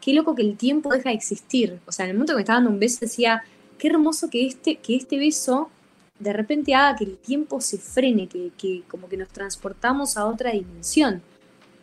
qué 0.00 0.14
loco 0.14 0.34
que 0.34 0.42
el 0.42 0.56
tiempo 0.56 0.92
deja 0.92 1.10
de 1.10 1.14
existir, 1.14 1.78
o 1.86 1.92
sea, 1.92 2.06
en 2.06 2.10
el 2.10 2.16
momento 2.16 2.32
que 2.32 2.36
me 2.36 2.42
estaba 2.42 2.56
dando 2.56 2.70
un 2.70 2.80
beso 2.80 2.98
decía, 3.00 3.44
qué 3.78 3.88
hermoso 3.88 4.30
que 4.30 4.46
este, 4.46 4.76
que 4.76 4.96
este 4.96 5.18
beso 5.18 5.70
de 6.18 6.32
repente 6.32 6.74
haga 6.74 6.96
que 6.96 7.04
el 7.04 7.18
tiempo 7.18 7.60
se 7.60 7.78
frene, 7.78 8.26
que, 8.26 8.50
que 8.56 8.82
como 8.88 9.08
que 9.08 9.16
nos 9.16 9.28
transportamos 9.28 10.16
a 10.16 10.26
otra 10.26 10.52
dimensión. 10.52 11.22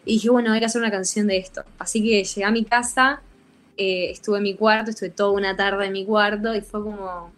Y 0.06 0.13
dije, 0.13 0.30
bueno, 0.30 0.54
hay 0.54 0.60
que 0.60 0.65
hacer 0.65 0.82
una 0.82 0.91
canción 0.91 1.28
de 1.28 1.38
esto. 1.38 1.63
Así 1.78 2.02
que 2.02 2.24
llegué 2.24 2.45
a 2.45 2.52
mi 2.52 2.63
casa, 2.63 3.22
eh, 3.82 4.12
estuve 4.12 4.39
en 4.39 4.44
mi 4.44 4.56
cuarto, 4.56 4.92
estuve 4.92 5.10
toda 5.10 5.32
una 5.32 5.56
tarde 5.56 5.86
en 5.86 5.94
mi 5.94 6.04
cuarto 6.04 6.54
y 6.54 6.60
fue 6.60 6.84
como, 6.84 7.32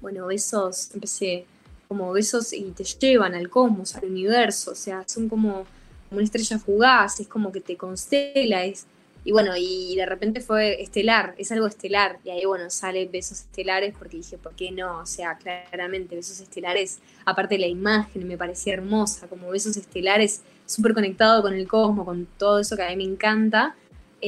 bueno, 0.00 0.26
besos, 0.26 0.94
empecé 0.94 1.44
como 1.88 2.12
besos 2.12 2.52
y 2.52 2.70
te 2.70 2.84
llevan 2.84 3.34
al 3.34 3.50
cosmos, 3.50 3.96
al 3.96 4.04
universo, 4.04 4.70
o 4.70 4.74
sea, 4.76 5.02
son 5.08 5.28
como, 5.28 5.66
una 6.12 6.22
estrella 6.22 6.60
fugaz, 6.60 7.18
es 7.18 7.26
como 7.26 7.50
que 7.50 7.60
te 7.60 7.76
constela, 7.76 8.64
es, 8.64 8.86
y 9.24 9.32
bueno, 9.32 9.54
y 9.56 9.96
de 9.96 10.06
repente 10.06 10.40
fue 10.40 10.80
estelar, 10.80 11.34
es 11.36 11.50
algo 11.50 11.66
estelar, 11.66 12.20
y 12.22 12.30
ahí 12.30 12.44
bueno, 12.44 12.70
sale 12.70 13.06
besos 13.06 13.40
estelares 13.40 13.92
porque 13.98 14.18
dije, 14.18 14.38
¿por 14.38 14.54
qué 14.54 14.70
no? 14.70 15.00
O 15.00 15.06
sea, 15.06 15.36
claramente 15.36 16.14
besos 16.14 16.38
estelares, 16.38 17.00
aparte 17.24 17.58
la 17.58 17.66
imagen 17.66 18.28
me 18.28 18.38
parecía 18.38 18.74
hermosa, 18.74 19.26
como 19.26 19.50
besos 19.50 19.76
estelares, 19.76 20.42
súper 20.64 20.94
conectado 20.94 21.42
con 21.42 21.54
el 21.54 21.66
cosmos, 21.66 22.04
con 22.04 22.28
todo 22.38 22.60
eso 22.60 22.76
que 22.76 22.84
a 22.84 22.90
mí 22.90 22.96
me 22.96 23.04
encanta. 23.04 23.74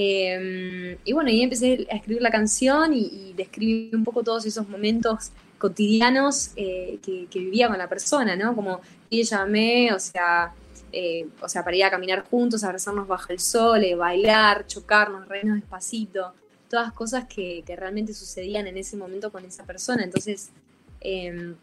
Eh, 0.01 0.97
y 1.05 1.13
bueno, 1.13 1.29
y 1.29 1.43
empecé 1.43 1.85
a 1.91 1.97
escribir 1.97 2.23
la 2.23 2.31
canción 2.31 2.95
y, 2.95 3.33
describí 3.37 3.91
un 3.93 4.05
poco 4.05 4.23
todos 4.23 4.47
esos 4.47 4.69
momentos 4.69 5.33
cotidianos 5.59 6.53
eh, 6.55 7.01
que, 7.03 7.27
vivía 7.35 7.67
con 7.67 7.79
la 7.79 7.89
persona, 7.89 8.37
¿no? 8.37 8.55
Como 8.55 8.81
y 9.11 9.25
llamé, 9.25 9.93
o 9.93 9.99
sea, 9.99 10.53
eh, 10.93 11.27
o 11.41 11.49
sea, 11.49 11.65
para 11.65 11.77
ir 11.77 11.83
a 11.83 11.91
caminar 11.91 12.23
juntos, 12.23 12.63
abrazarnos 12.63 13.09
bajo 13.09 13.33
el 13.33 13.41
sol, 13.41 13.83
eh, 13.83 13.97
bailar, 13.97 14.69
chocarnos, 14.69 15.27
reírnos 15.27 15.57
despacito, 15.57 16.33
todas 16.71 16.93
cosas 16.93 17.25
que, 17.27 17.65
que 17.67 17.75
realmente 17.75 18.15
sucedían 18.15 18.69
en 18.69 18.77
ese 18.77 18.97
momento 18.97 19.33
con 19.33 19.45
esa 19.45 19.65
persona. 19.65 20.05
Entonces, 20.05 20.51
eh, 21.01 21.55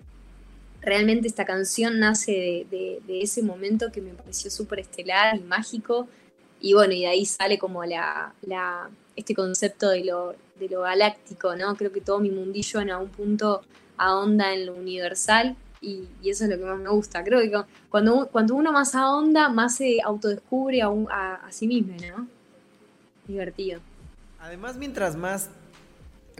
realmente 0.81 1.29
esta 1.29 1.45
canción 1.45 1.99
nace 1.99 2.67
de- 2.69 2.99
de 3.07 3.21
ese 3.21 3.41
momento 3.43 3.93
que 3.93 4.01
me 4.01 4.11
pareció 4.13 4.51
súper 4.51 4.79
estelar 4.79 5.37
y 5.37 5.39
mágico. 5.39 6.09
Y 6.61 6.73
bueno, 6.73 6.93
y 6.93 7.01
de 7.01 7.07
ahí 7.07 7.25
sale 7.25 7.59
como 7.59 7.83
la, 7.85 8.33
este 9.15 9.35
concepto 9.35 9.89
de 9.89 10.03
lo, 10.05 10.35
de 10.59 10.69
lo 10.69 10.81
galáctico, 10.81 11.55
¿no? 11.55 11.75
Creo 11.75 11.91
que 11.91 12.01
todo 12.01 12.19
mi 12.19 12.31
mundillo 12.31 12.79
en 12.79 12.89
algún 12.91 13.09
punto 13.09 13.61
ahonda 13.97 14.53
en 14.53 14.65
lo 14.65 14.73
universal 14.73 15.55
y, 15.81 16.07
eso 16.23 16.45
es 16.45 16.49
lo 16.49 16.57
que 16.57 16.65
más 16.65 16.79
me 16.79 16.89
gusta. 16.89 17.23
Creo 17.23 17.39
que 17.41 17.51
cu- 17.51 17.65
cuando, 17.89 18.27
cuando 18.31 18.55
uno 18.55 18.71
más 18.71 18.95
ahonda, 18.95 19.49
más 19.49 19.75
se 19.75 20.01
autodescubre 20.01 20.81
a, 20.81 20.89
a 21.35 21.51
sí 21.51 21.67
mismo, 21.67 21.95
¿no? 22.17 22.27
Divertido. 23.27 23.79
Además, 24.39 24.77
mientras 24.77 25.15
más, 25.15 25.49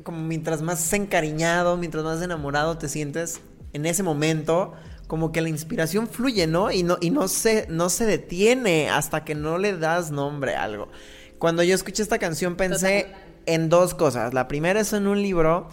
como 0.04 0.20
mientras 0.24 0.62
más 0.62 0.92
encariñado, 0.94 1.78
mientras 1.78 2.04
más 2.04 2.22
enamorado 2.22 2.78
te 2.78 2.88
sientes 2.90 3.42
en 3.74 3.86
ese 3.86 4.04
momento, 4.04 4.74
como 5.08 5.32
que 5.32 5.42
la 5.42 5.50
inspiración 5.50 6.08
fluye, 6.08 6.48
¿no? 6.48 6.72
Y 6.72 6.84
no, 6.84 6.98
y 7.02 7.10
no 7.10 7.28
se, 7.28 7.68
no 7.70 7.90
se 7.90 8.06
detiene 8.06 8.90
hasta 8.90 9.24
que 9.24 9.36
no 9.36 9.58
le 9.58 9.78
das 9.78 10.12
nombre 10.12 10.56
a 10.56 10.64
algo. 10.64 10.90
Cuando 11.40 11.64
yo 11.64 11.76
escuché 11.76 12.02
esta 12.02 12.18
canción 12.18 12.56
pensé 12.56 13.08
en 13.46 13.70
dos 13.70 13.94
cosas. 13.94 14.34
La 14.34 14.48
primera 14.48 14.80
es 14.80 14.94
en 14.94 15.08
un 15.08 15.22
libro 15.22 15.68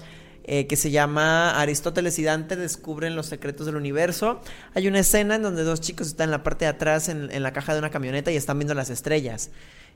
eh, 0.45 0.67
que 0.67 0.77
se 0.77 0.91
llama 0.91 1.61
Aristóteles 1.61 2.19
y 2.19 2.25
Dante 2.25 2.57
descubren 2.57 3.17
los 3.17 3.27
secretos 3.27 3.67
del 3.67 3.77
universo. 3.77 4.41
Hay 4.75 4.89
una 4.89 5.01
escena 5.01 5.37
en 5.37 5.43
donde 5.43 5.63
dos 5.63 5.81
chicos 5.81 6.09
están 6.09 6.25
en 6.25 6.33
la 6.33 6.43
parte 6.43 6.65
de 6.65 6.71
atrás 6.71 7.09
en, 7.09 7.31
en 7.31 7.43
la 7.43 7.53
caja 7.53 7.73
de 7.73 7.79
una 7.79 7.91
camioneta 7.91 8.31
y 8.33 8.37
están 8.37 8.59
viendo 8.59 8.75
las 8.75 8.91
estrellas. 8.91 9.51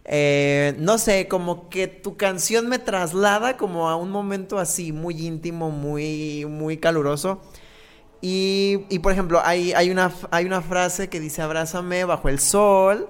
Eh, 0.08 0.76
no 0.78 0.98
sé, 0.98 1.26
como 1.26 1.68
que 1.68 1.88
tu 1.88 2.16
canción 2.16 2.68
me 2.68 2.78
traslada 2.78 3.56
como 3.56 3.88
a 3.88 3.96
un 3.96 4.10
momento 4.10 4.58
así 4.58 4.92
muy 4.92 5.26
íntimo, 5.26 5.70
muy, 5.70 6.46
muy 6.46 6.76
caluroso. 6.76 7.42
Y, 8.20 8.86
y, 8.88 8.98
por 9.00 9.12
ejemplo, 9.12 9.40
hay, 9.44 9.72
hay, 9.72 9.90
una, 9.90 10.12
hay 10.30 10.46
una 10.46 10.62
frase 10.62 11.08
que 11.08 11.20
dice 11.20 11.42
abrázame 11.42 12.04
bajo 12.04 12.28
el 12.28 12.38
sol 12.38 13.08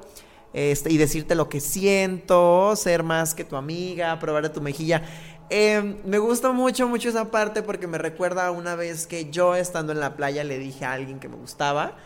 este, 0.53 0.93
y 0.93 0.97
decirte 0.97 1.35
lo 1.35 1.49
que 1.49 1.61
siento, 1.61 2.75
ser 2.77 3.03
más 3.03 3.35
que 3.35 3.45
tu 3.45 3.57
amiga, 3.57 4.19
probar 4.19 4.43
de 4.43 4.49
tu 4.51 4.61
mejilla. 4.61 5.03
Eh, 5.49 5.97
me 6.05 6.19
gusta 6.19 6.51
mucho, 6.51 6.89
mucho 6.89 7.09
esa 7.09 7.31
parte 7.31 7.63
porque 7.63 7.87
me 7.87 7.99
recuerda 7.99 8.47
a 8.47 8.51
una 8.51 8.75
vez 8.75 9.07
que 9.07 9.31
yo 9.31 9.55
estando 9.55 9.93
en 9.93 10.01
la 10.01 10.17
playa 10.17 10.43
le 10.43 10.59
dije 10.59 10.85
a 10.85 10.93
alguien 10.93 11.21
que 11.21 11.29
me 11.29 11.37
gustaba 11.37 11.97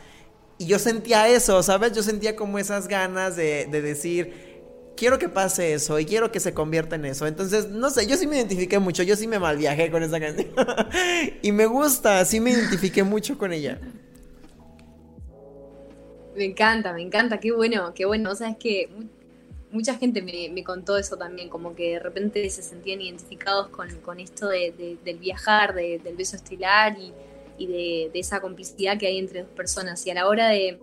y 0.60 0.66
yo 0.66 0.78
sentía 0.78 1.26
eso, 1.26 1.62
¿sabes? 1.62 1.92
Yo 1.92 2.02
sentía 2.02 2.36
como 2.36 2.58
esas 2.58 2.86
ganas 2.86 3.34
de, 3.34 3.66
de 3.70 3.80
decir, 3.80 4.49
quiero 5.00 5.18
que 5.18 5.30
pase 5.30 5.72
eso 5.72 5.98
y 5.98 6.04
quiero 6.04 6.30
que 6.30 6.40
se 6.40 6.52
convierta 6.52 6.94
en 6.96 7.06
eso. 7.06 7.26
Entonces, 7.26 7.70
no 7.70 7.88
sé, 7.88 8.06
yo 8.06 8.18
sí 8.18 8.26
me 8.26 8.36
identifiqué 8.36 8.78
mucho, 8.78 9.02
yo 9.02 9.16
sí 9.16 9.26
me 9.26 9.38
malviajé 9.38 9.90
con 9.90 10.02
esa 10.02 10.20
canción. 10.20 10.48
y 11.42 11.52
me 11.52 11.64
gusta, 11.64 12.22
sí 12.26 12.38
me 12.38 12.50
identifiqué 12.50 13.02
mucho 13.02 13.38
con 13.38 13.50
ella. 13.50 13.80
Me 16.36 16.44
encanta, 16.44 16.92
me 16.92 17.00
encanta, 17.00 17.40
qué 17.40 17.50
bueno, 17.50 17.94
qué 17.94 18.04
bueno. 18.04 18.30
O 18.30 18.34
sea, 18.34 18.50
es 18.50 18.58
que 18.58 18.90
mu- 18.94 19.08
mucha 19.72 19.94
gente 19.94 20.20
me, 20.20 20.62
contó 20.64 20.98
eso 20.98 21.16
también, 21.16 21.48
como 21.48 21.74
que 21.74 21.92
de 21.92 21.98
repente 21.98 22.48
se 22.50 22.60
sentían 22.62 23.00
identificados 23.00 23.68
con, 23.68 23.88
con 24.02 24.20
esto 24.20 24.48
de- 24.48 24.74
de- 24.76 24.98
del 25.02 25.16
viajar, 25.16 25.74
de- 25.74 25.98
del 25.98 26.14
beso 26.14 26.36
estelar 26.36 26.98
y, 26.98 27.10
y 27.56 27.66
de, 27.68 28.10
de 28.12 28.20
esa 28.20 28.40
complicidad 28.42 28.98
que 28.98 29.06
hay 29.06 29.16
entre 29.18 29.44
dos 29.44 29.50
personas. 29.52 30.06
Y 30.06 30.10
a 30.10 30.14
la 30.14 30.28
hora 30.28 30.48
de 30.50 30.78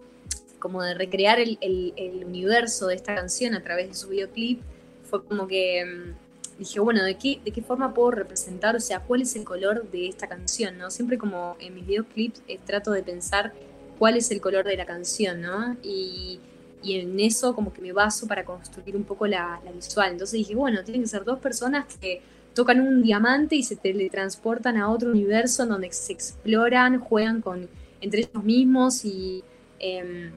como 0.60 0.82
de 0.84 0.93
recrear 0.93 1.39
el, 1.39 1.58
el- 1.62 2.24
universo 2.26 2.88
de 2.88 2.96
esta 2.96 3.15
canción 3.15 3.54
a 3.56 3.63
través 3.63 3.88
de 3.89 3.93
su 3.96 4.10
videoclip, 4.10 4.62
fue 5.10 5.24
como 5.24 5.48
que 5.48 5.86
mm, 5.86 6.60
dije, 6.60 6.80
bueno, 6.80 7.04
¿de 7.04 7.15
qué, 7.17 7.39
¿de 7.43 7.52
qué 7.52 7.62
forma 7.62 7.93
puedo 7.93 8.12
representar? 8.12 8.76
O 8.76 8.80
sea, 8.80 9.00
¿cuál 9.02 9.22
es 9.22 9.36
el 9.36 9.43
color 9.43 9.89
de 9.91 10.08
esta 10.08 10.28
canción? 10.28 10.78
¿no? 10.78 10.91
Siempre 10.91 11.17
como 11.17 11.56
en 11.60 11.76
mis 11.76 11.86
videoclips 11.86 12.41
eh, 12.48 12.60
trato 12.65 12.91
de 12.91 13.04
pensar 13.04 13.54
cuál 14.00 14.17
es 14.17 14.30
el 14.32 14.41
color 14.41 14.65
de 14.65 14.76
la 14.78 14.86
canción, 14.86 15.41
¿no? 15.41 15.76
Y, 15.84 16.39
y 16.84 17.00
en 17.00 17.20
eso 17.20 17.56
como 17.56 17.74
que 17.74 17.82
me 17.82 17.93
baso 17.93 18.28
para 18.28 18.46
construir 18.46 18.96
un 18.96 19.04
poco 19.04 19.26
la, 19.28 19.60
la 19.63 19.72
visual. 19.72 20.12
Entonces 20.12 20.34
dije, 20.39 20.56
bueno, 20.56 20.84
tienen 20.84 21.02
que 21.04 21.08
ser 21.08 21.24
dos 21.24 21.39
personas 21.39 21.86
que 22.00 22.22
tocan 22.54 22.80
un 22.82 23.02
diamante 23.02 23.56
y 23.56 23.63
se 23.63 23.76
teletransportan 23.76 24.78
a 24.78 24.89
otro 24.89 25.12
universo 25.12 25.63
en 25.63 25.70
donde 25.70 25.91
se 25.91 26.13
exploran, 26.13 27.00
juegan 27.00 27.41
con 27.41 27.67
entre 28.02 28.22
ellos 28.22 28.43
mismos 28.43 29.06
y, 29.06 29.43
Em, 29.80 30.32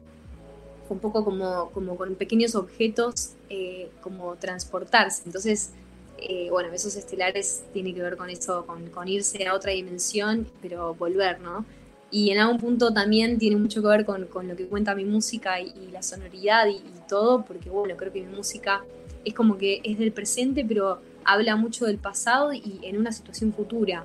un 0.95 1.01
poco 1.01 1.25
como, 1.25 1.71
como 1.71 1.97
con 1.97 2.15
pequeños 2.17 2.55
objetos, 2.55 3.33
eh, 3.49 3.91
como 4.01 4.37
transportarse. 4.37 5.23
Entonces, 5.27 5.71
eh, 6.19 6.49
bueno, 6.51 6.73
esos 6.73 6.97
estelares 6.97 7.65
tiene 7.73 7.95
que 7.95 8.03
ver 8.03 8.17
con 8.17 8.29
eso, 8.29 8.67
con, 8.67 9.09
irse 9.09 9.47
a 9.47 9.55
otra 9.55 9.73
dimensión, 9.73 10.47
pero 10.61 10.95
volver, 10.95 11.41
¿no? 11.41 11.65
Y 12.11 12.31
en 12.31 12.39
algún 12.39 12.59
punto 12.59 12.93
también 12.93 13.39
tiene 13.39 13.57
mucho 13.57 13.81
que 13.81 13.89
ver 13.89 14.05
con, 14.05 14.29
lo 14.49 14.57
que 14.57 14.67
cuenta 14.67 14.95
mi 14.95 15.05
música 15.05 15.61
y, 15.61 15.89
la 15.93 16.03
sonoridad 16.03 16.67
y, 16.67 16.83
todo, 17.09 17.45
porque 17.45 17.71
bueno, 17.71 17.97
creo 17.97 18.13
que 18.13 18.23
mi 18.23 18.37
música 18.37 18.85
es 19.25 19.35
como 19.35 19.59
que 19.59 19.81
es 19.83 19.99
del 19.99 20.13
presente, 20.13 20.65
pero 20.65 21.01
habla 21.25 21.57
mucho 21.57 21.87
del 21.87 21.99
pasado 21.99 22.53
y 22.53 22.81
en 22.83 22.99
una 22.99 23.13
situación 23.13 23.53
futura, 23.53 24.05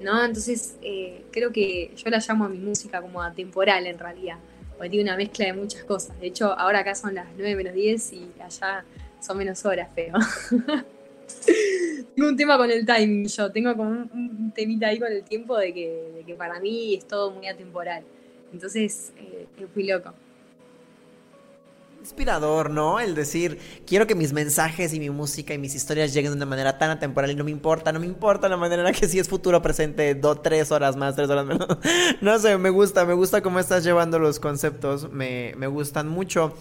¿no? 0.00 0.24
Entonces, 0.24 0.76
eh, 0.82 1.24
creo 1.30 1.52
que 1.52 1.92
yo 1.96 2.10
la 2.10 2.18
llamo 2.26 2.44
a 2.44 2.48
mi 2.48 2.58
música 2.58 3.02
como 3.02 3.22
atemporal 3.22 3.86
en 3.86 3.98
realidad 3.98 4.38
porque 4.76 4.90
tiene 4.90 5.10
una 5.10 5.16
mezcla 5.16 5.46
de 5.46 5.52
muchas 5.52 5.84
cosas. 5.84 6.18
De 6.20 6.26
hecho, 6.26 6.52
ahora 6.58 6.80
acá 6.80 6.94
son 6.94 7.14
las 7.14 7.26
9 7.36 7.56
menos 7.56 7.74
10 7.74 8.12
y 8.12 8.30
allá 8.40 8.84
son 9.20 9.38
menos 9.38 9.64
horas, 9.64 9.88
pero. 9.94 10.14
tengo 12.14 12.28
un 12.28 12.36
tema 12.36 12.56
con 12.56 12.70
el 12.70 12.86
timing 12.86 13.26
yo, 13.26 13.50
tengo 13.50 13.76
como 13.76 13.90
un, 13.90 14.52
temita 14.54 14.88
ahí 14.88 14.98
con 14.98 15.10
el 15.10 15.24
tiempo 15.24 15.58
de 15.58 15.74
que, 15.74 16.34
para 16.38 16.60
mí 16.60 16.94
es 16.94 17.06
todo 17.06 17.30
muy 17.30 17.46
atemporal. 17.46 18.04
Entonces, 18.52 19.12
eh, 19.18 19.46
fui 19.72 19.84
loco 19.84 20.14
inspirador, 22.06 22.70
¿no? 22.70 23.00
El 23.00 23.16
decir, 23.16 23.58
quiero 23.84 24.06
que 24.06 24.14
mis 24.14 24.32
mensajes 24.32 24.94
y 24.94 25.00
mi 25.00 25.10
música 25.10 25.52
y 25.54 25.58
mis 25.58 25.74
historias 25.74 26.14
lleguen 26.14 26.30
de 26.30 26.36
una 26.36 26.46
manera 26.46 26.78
tan 26.78 26.90
atemporal 26.90 27.32
y 27.32 27.34
no 27.34 27.42
me 27.42 27.50
importa, 27.50 27.90
no 27.90 27.98
me 27.98 28.06
importa 28.06 28.48
la 28.48 28.56
manera 28.56 28.82
en 28.82 28.84
la 28.84 28.92
que 28.92 29.08
si 29.08 29.18
es 29.18 29.28
futuro 29.28 29.60
presente, 29.60 30.14
dos, 30.14 30.40
tres 30.40 30.70
horas 30.70 30.94
más, 30.94 31.16
tres 31.16 31.28
horas 31.28 31.44
menos. 31.44 31.66
no 32.20 32.38
sé, 32.38 32.56
me 32.58 32.70
gusta, 32.70 33.04
me 33.04 33.12
gusta 33.12 33.42
cómo 33.42 33.58
estás 33.58 33.82
llevando 33.82 34.20
los 34.20 34.38
conceptos, 34.38 35.10
me, 35.10 35.54
me 35.56 35.66
gustan 35.66 36.06
mucho. 36.08 36.54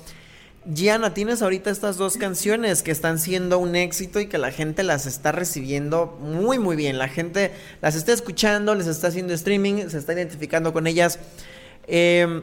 Gianna, 0.73 1.13
tienes 1.13 1.43
ahorita 1.43 1.69
estas 1.69 1.97
dos 1.97 2.17
canciones 2.17 2.81
que 2.81 2.89
están 2.89 3.19
siendo 3.19 3.59
un 3.59 3.75
éxito 3.75 4.19
y 4.19 4.25
que 4.25 4.39
la 4.39 4.51
gente 4.51 4.81
las 4.81 5.05
está 5.05 5.31
recibiendo 5.31 6.17
muy, 6.19 6.57
muy 6.57 6.75
bien. 6.75 6.97
La 6.97 7.07
gente 7.07 7.51
las 7.83 7.95
está 7.95 8.13
escuchando, 8.13 8.73
les 8.73 8.87
está 8.87 9.09
haciendo 9.09 9.35
streaming, 9.35 9.89
se 9.89 9.99
está 9.99 10.13
identificando 10.13 10.73
con 10.73 10.87
ellas. 10.87 11.19
Eh, 11.85 12.41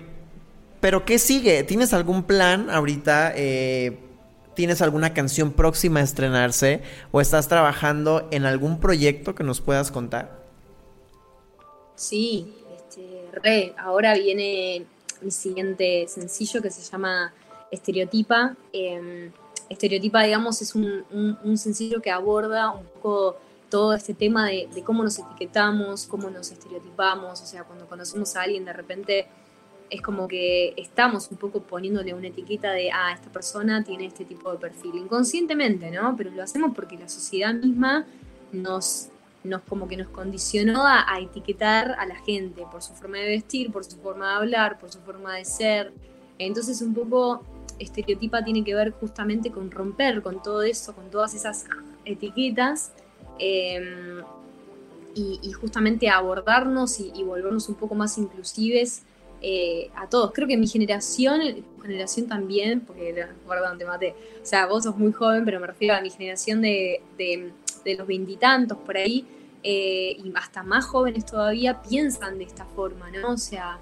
pero 0.82 1.04
¿qué 1.04 1.20
sigue? 1.20 1.62
¿Tienes 1.62 1.92
algún 1.92 2.24
plan 2.24 2.68
ahorita? 2.68 3.34
Eh, 3.36 4.00
¿Tienes 4.56 4.82
alguna 4.82 5.14
canción 5.14 5.52
próxima 5.52 6.00
a 6.00 6.02
estrenarse? 6.02 6.82
¿O 7.12 7.20
estás 7.20 7.46
trabajando 7.46 8.26
en 8.32 8.46
algún 8.46 8.80
proyecto 8.80 9.36
que 9.36 9.44
nos 9.44 9.60
puedas 9.60 9.92
contar? 9.92 10.42
Sí, 11.94 12.52
este, 12.76 13.28
re. 13.32 13.74
Ahora 13.78 14.14
viene 14.14 14.84
mi 15.20 15.30
siguiente 15.30 16.06
sencillo 16.08 16.60
que 16.60 16.72
se 16.72 16.82
llama 16.82 17.32
Estereotipa. 17.70 18.56
Em, 18.72 19.30
Estereotipa, 19.68 20.24
digamos, 20.24 20.62
es 20.62 20.74
un, 20.74 21.06
sencillo 21.56 22.02
que 22.02 22.10
aborda 22.10 22.72
un 22.72 22.84
poco 22.86 23.36
todo 23.70 23.94
este 23.94 24.14
tema 24.14 24.48
de, 24.48 24.68
de, 24.74 24.82
cómo 24.82 25.04
nos 25.04 25.16
etiquetamos, 25.16 26.06
cómo 26.06 26.28
nos 26.28 26.50
estereotipamos, 26.50 27.40
o 27.40 27.46
sea, 27.46 27.62
cuando 27.62 27.86
conocemos 27.86 28.34
a 28.34 28.42
alguien 28.42 28.64
de 28.64 28.72
repente 28.72 29.28
es 29.92 30.00
como 30.00 30.26
que 30.26 30.72
estamos 30.78 31.30
un 31.30 31.36
poco 31.36 31.60
poniéndole 31.60 32.14
una 32.14 32.28
etiqueta 32.28 32.72
de, 32.72 32.90
ah, 32.90 33.12
esta 33.12 33.30
persona 33.30 33.84
tiene 33.84 34.06
este 34.06 34.24
tipo 34.24 34.50
de 34.50 34.56
perfil, 34.56 34.94
inconscientemente, 34.94 35.90
¿no? 35.90 36.16
Pero 36.16 36.30
lo 36.30 36.42
hacemos 36.42 36.74
porque 36.74 36.96
la 36.96 37.10
sociedad 37.10 37.52
misma 37.52 38.06
nos, 38.52 39.08
nos 39.44 39.60
como 39.60 39.86
que 39.88 39.98
nos 39.98 40.08
condicionó 40.08 40.86
a, 40.86 41.04
etiquetar 41.20 41.94
a 41.98 42.06
la 42.06 42.16
gente 42.16 42.64
por 42.72 42.82
su 42.82 42.94
forma 42.94 43.18
de 43.18 43.28
vestir, 43.28 43.70
por 43.70 43.84
su 43.84 43.98
forma 43.98 44.30
de 44.30 44.36
hablar, 44.36 44.78
por 44.78 44.90
su 44.90 44.98
forma 45.00 45.34
de 45.34 45.44
ser. 45.44 45.92
Entonces 46.38 46.80
un 46.80 46.94
poco 46.94 47.44
estereotipa 47.78 48.42
tiene 48.42 48.64
que 48.64 48.74
ver 48.74 48.92
justamente 48.92 49.50
con 49.50 49.70
romper 49.70 50.22
con 50.22 50.42
todo 50.42 50.62
eso, 50.62 50.94
con 50.94 51.10
todas 51.10 51.34
esas 51.34 51.66
etiquetas. 52.06 52.92
Em, 53.38 54.22
y, 55.14 55.52
justamente 55.52 56.08
abordarnos 56.08 56.98
y, 56.98 57.22
volvernos 57.22 57.68
un 57.68 57.74
poco 57.74 57.94
más 57.94 58.16
inclusives 58.16 59.02
eh, 59.44 59.90
a 59.96 60.08
todos. 60.08 60.30
Creo 60.32 60.46
que 60.46 60.56
mi 60.56 60.68
generación, 60.68 61.40
tu 61.76 61.82
generación 61.82 62.28
también, 62.28 62.80
porque, 62.80 63.26
perdón, 63.48 63.76
te 63.76 63.84
maté. 63.84 64.14
O 64.40 64.46
sea, 64.46 64.66
vos 64.66 64.84
sos 64.84 64.96
muy 64.96 65.10
joven, 65.10 65.44
pero 65.44 65.58
me 65.58 65.66
refiero 65.66 65.96
a 65.96 66.00
mi 66.00 66.10
generación 66.10 66.62
de, 66.62 67.02
los 67.84 68.06
veintitantos 68.06 68.78
por 68.78 68.96
ahí, 68.96 69.26
eh, 69.64 70.16
y 70.22 70.32
hasta 70.36 70.62
más 70.62 70.84
jóvenes 70.86 71.26
todavía, 71.26 71.82
piensan 71.82 72.38
de 72.38 72.44
esta 72.44 72.64
forma, 72.66 73.10
¿no? 73.10 73.30
O 73.30 73.36
sea, 73.36 73.80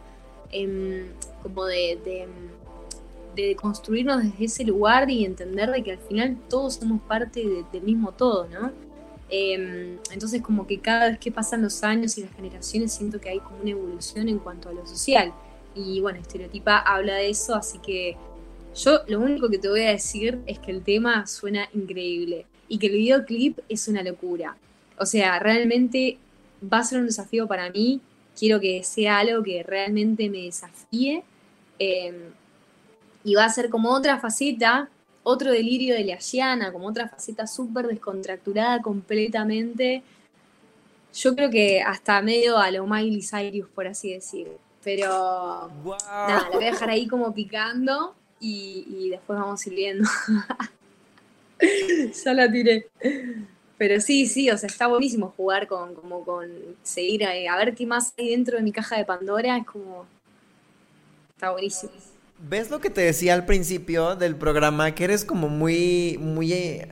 em, 0.50 1.08
como 1.42 1.66
de, 1.66 2.26
de, 3.36 3.54
construirnos 3.56 4.22
desde 4.22 4.44
ese 4.44 4.64
lugar 4.64 5.10
y 5.10 5.24
entender 5.24 5.70
de 5.70 5.82
que 5.82 5.92
al 5.92 5.98
final 5.98 6.36
todos 6.50 6.74
somos 6.74 7.00
parte 7.02 7.64
del 7.72 7.82
mismo 7.82 8.12
todo, 8.12 8.46
¿no? 8.48 8.70
Em, 9.30 9.98
entonces 10.12 10.42
como 10.42 10.66
que 10.66 10.80
cada 10.80 11.08
vez 11.08 11.18
que 11.18 11.30
pasan 11.30 11.62
los 11.62 11.82
años 11.84 12.18
y 12.18 12.22
las 12.22 12.32
generaciones 12.32 12.92
siento 12.92 13.20
que 13.20 13.30
hay 13.30 13.38
como 13.38 13.60
una 13.60 13.70
evolución 13.70 14.28
en 14.28 14.38
cuanto 14.38 14.68
a 14.68 14.72
lo 14.72 14.86
social. 14.86 15.32
Y 15.74 16.00
bueno, 16.00 16.18
Estereotipa 16.18 16.78
habla 16.78 17.14
de 17.14 17.30
eso, 17.30 17.54
así 17.54 17.78
que 17.78 18.16
yo 18.74 19.00
lo 19.08 19.20
único 19.20 19.48
que 19.48 19.58
te 19.58 19.68
voy 19.68 19.82
a 19.82 19.90
decir 19.90 20.40
es 20.46 20.58
que 20.58 20.70
el 20.70 20.82
tema 20.82 21.26
suena 21.26 21.68
increíble 21.74 22.46
y 22.68 22.78
que 22.78 22.86
el 22.86 22.94
videoclip 22.94 23.58
es 23.68 23.88
una 23.88 24.02
locura. 24.02 24.56
O 24.96 25.06
sea, 25.06 25.38
realmente 25.38 26.18
va 26.62 26.78
a 26.78 26.84
ser 26.84 27.00
un 27.00 27.06
desafío 27.06 27.46
para 27.48 27.70
mí. 27.70 28.00
Quiero 28.38 28.60
que 28.60 28.82
sea 28.84 29.18
algo 29.18 29.42
que 29.42 29.62
realmente 29.62 30.30
me 30.30 30.42
desafíe. 30.42 31.24
Em, 31.78 32.14
y 33.24 33.34
va 33.34 33.44
a 33.44 33.50
ser 33.50 33.70
como 33.70 33.90
otra 33.90 34.18
faceta, 34.20 34.88
otro 35.22 35.50
delirio 35.52 35.94
de 35.94 36.04
la 36.04 36.72
como 36.72 36.88
otra 36.88 37.08
faceta 37.08 37.46
súper 37.46 37.86
descontracturada 37.86 38.80
completamente. 38.80 40.02
Yo 41.14 41.34
creo 41.34 41.50
que 41.50 41.82
hasta 41.82 42.22
medio 42.22 42.56
a 42.58 42.70
lo 42.70 42.86
Miley 42.86 43.22
Cyrus, 43.22 43.68
por 43.74 43.86
así 43.86 44.12
decirlo. 44.12 44.69
Pero 44.82 45.70
nada, 46.08 46.48
la 46.48 46.50
voy 46.50 46.64
a 46.64 46.70
dejar 46.70 46.90
ahí 46.90 47.06
como 47.06 47.34
picando 47.34 48.14
y, 48.40 49.10
después 49.10 49.38
vamos 49.38 49.64
a 49.64 49.68
ir 49.68 49.74
viendo. 49.74 50.08
ya 52.24 52.32
la 52.32 52.50
tiré. 52.50 52.88
Pero 53.76 54.00
sí, 54.00 54.26
sí, 54.26 54.50
o 54.50 54.58
sea, 54.58 54.66
está 54.66 54.86
buenísimo 54.86 55.32
jugar 55.36 55.66
con, 55.66 55.94
como 55.94 56.24
con 56.24 56.50
seguir 56.82 57.24
a, 57.24 57.30
a 57.30 57.56
ver 57.56 57.74
qué 57.74 57.86
más 57.86 58.12
hay 58.18 58.30
dentro 58.30 58.56
de 58.56 58.62
mi 58.62 58.72
caja 58.72 58.96
de 58.96 59.04
Pandora, 59.04 59.56
es 59.56 59.66
como, 59.66 60.06
está 61.34 61.50
buenísimo. 61.50 61.92
¿Ves 62.38 62.70
lo 62.70 62.80
que 62.80 62.88
te 62.88 63.02
decía 63.02 63.34
al 63.34 63.44
principio 63.44 64.16
del 64.16 64.34
programa? 64.34 64.94
Que 64.94 65.04
eres 65.04 65.24
como 65.26 65.48
muy, 65.48 66.18
muy... 66.18 66.52
Eh, 66.54 66.88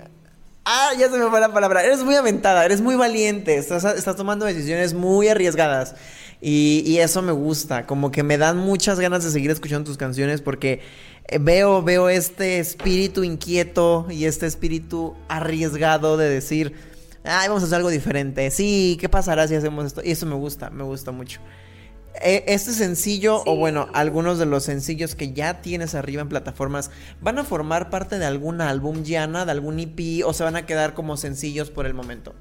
ah, 0.65 0.91
ya 0.99 1.09
se 1.09 1.17
me 1.17 1.29
fue 1.31 1.41
la 1.41 1.53
palabra. 1.53 1.83
Eres 1.83 2.05
muy 2.05 2.15
aventada, 2.15 2.65
eres 2.67 2.83
muy 2.83 2.97
valiente, 2.97 3.57
estás, 3.57 3.85
estás 3.85 4.17
tomando 4.17 4.45
decisiones 4.45 4.93
muy 4.93 5.29
arriesgadas. 5.29 5.95
Y, 6.41 6.99
eso 6.99 7.21
me 7.23 7.33
gusta, 7.33 7.87
como 7.87 8.11
que 8.11 8.23
me 8.23 8.39
dan 8.39 8.59
muchas 8.59 9.01
ganas 9.01 9.25
de 9.25 9.31
seguir 9.31 9.51
escuchando 9.51 9.89
tus 9.89 9.97
canciones 9.97 10.41
porque 10.41 10.81
eh, 11.27 11.39
veo, 11.41 11.83
veo 11.83 12.09
este 12.09 12.61
espíritu 12.61 13.25
inquieto 13.25 14.07
y 14.09 14.25
este 14.25 14.47
espíritu 14.47 15.17
arriesgado 15.29 16.17
de 16.17 16.29
decir, 16.29 16.75
ay, 17.25 17.49
vamos 17.49 17.65
a 17.65 17.67
hacer 17.67 17.77
algo 17.77 17.91
diferente. 17.91 18.51
Sí, 18.53 18.97
¿qué 19.01 19.09
pasará 19.09 19.49
si 19.49 19.57
hacemos 19.57 19.87
esto? 19.87 20.01
Y 20.05 20.13
eso 20.13 20.27
me 20.27 20.37
gusta, 20.37 20.71
me 20.71 20.85
gusta 20.85 21.11
mucho. 21.11 21.41
E, 22.23 22.45
este 22.47 22.73
sencillo, 22.73 23.43
o 23.45 23.57
bueno, 23.57 23.89
algunos 23.93 24.39
de 24.39 24.47
los 24.47 24.63
sencillos 24.63 25.17
que 25.17 25.33
ya 25.33 25.61
tienes 25.61 25.97
arriba 25.97 26.23
en 26.23 26.29
plataformas, 26.29 26.93
¿van 27.21 27.39
a 27.39 27.45
formar 27.45 27.91
parte 27.91 28.21
de 28.21 28.27
algún 28.27 28.61
álbum, 28.61 29.03
Gianna, 29.03 29.45
de 29.45 29.51
algún 29.51 29.81
EP, 29.81 30.25
o 30.25 30.33
se 30.33 30.45
van 30.45 30.55
a 30.55 30.67
quedar 30.67 30.95
como 30.95 31.17
sencillos 31.17 31.71
por 31.71 31.87
el 31.87 31.95
momento? 31.95 32.33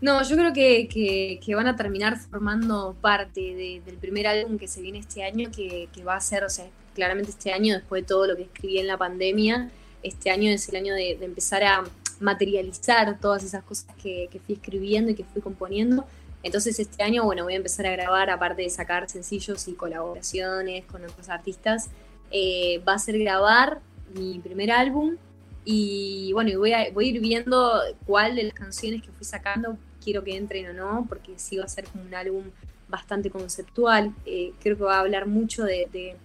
No, 0.00 0.22
yo 0.22 0.36
creo 0.36 0.52
que, 0.52 1.54
van 1.54 1.68
a 1.68 1.76
terminar 1.76 2.18
formando 2.18 2.94
parte 3.00 3.80
del 3.84 3.96
primer 3.96 4.26
álbum 4.26 4.58
que 4.58 4.68
se 4.68 4.82
viene 4.82 4.98
este 4.98 5.24
año, 5.24 5.50
que, 5.50 5.88
va 6.06 6.16
a 6.16 6.20
ser, 6.20 6.44
o 6.44 6.50
sea, 6.50 6.66
claramente 6.94 7.30
este 7.30 7.52
año, 7.52 7.74
después 7.74 8.02
de 8.02 8.06
todo 8.06 8.26
lo 8.26 8.36
que 8.36 8.42
escribí 8.42 8.78
en 8.78 8.88
la 8.88 8.98
pandemia, 8.98 9.70
este 10.02 10.30
año 10.30 10.50
es 10.50 10.68
el 10.68 10.76
año 10.76 10.94
de, 10.94 11.12
empezar 11.22 11.64
a 11.64 11.84
materializar 12.20 13.18
todas 13.20 13.42
esas 13.42 13.64
cosas 13.64 13.94
que, 13.96 14.28
fui 14.44 14.56
escribiendo 14.56 15.10
y 15.12 15.14
que 15.14 15.24
fui 15.24 15.40
componiendo. 15.40 16.04
Entonces 16.42 16.78
este 16.78 17.02
año, 17.02 17.24
bueno, 17.24 17.44
voy 17.44 17.54
a 17.54 17.56
empezar 17.56 17.86
a 17.86 17.92
grabar, 17.92 18.28
aparte 18.28 18.62
de 18.62 18.70
sacar 18.70 19.08
sencillos 19.08 19.66
y 19.66 19.72
colaboraciones 19.72 20.84
con 20.84 21.04
otros 21.04 21.28
artistas, 21.30 21.88
eh, 22.30 22.82
va 22.86 22.94
a 22.94 22.98
ser 22.98 23.18
grabar 23.18 23.80
mi 24.14 24.38
primer 24.40 24.70
álbum 24.70 25.16
y 25.64 26.32
bueno, 26.34 26.56
voy 26.58 26.72
a, 26.72 26.90
voy 26.92 27.06
a 27.06 27.08
ir 27.08 27.20
viendo 27.20 27.80
cuál 28.06 28.36
de 28.36 28.44
las 28.44 28.54
canciones 28.54 29.02
que 29.02 29.10
fui 29.10 29.24
sacando 29.24 29.76
quiero 30.06 30.22
que 30.22 30.36
entren 30.36 30.68
o 30.68 30.72
no, 30.72 31.04
porque 31.08 31.32
sí 31.36 31.56
va 31.56 31.64
a 31.64 31.68
ser 31.68 31.84
como 31.86 32.04
un 32.04 32.14
álbum 32.14 32.44
bastante 32.88 33.28
conceptual. 33.28 34.14
Eh, 34.24 34.52
creo 34.62 34.76
que 34.76 34.84
va 34.84 34.98
a 34.98 35.00
hablar 35.00 35.26
mucho 35.26 35.64
de, 35.64 36.16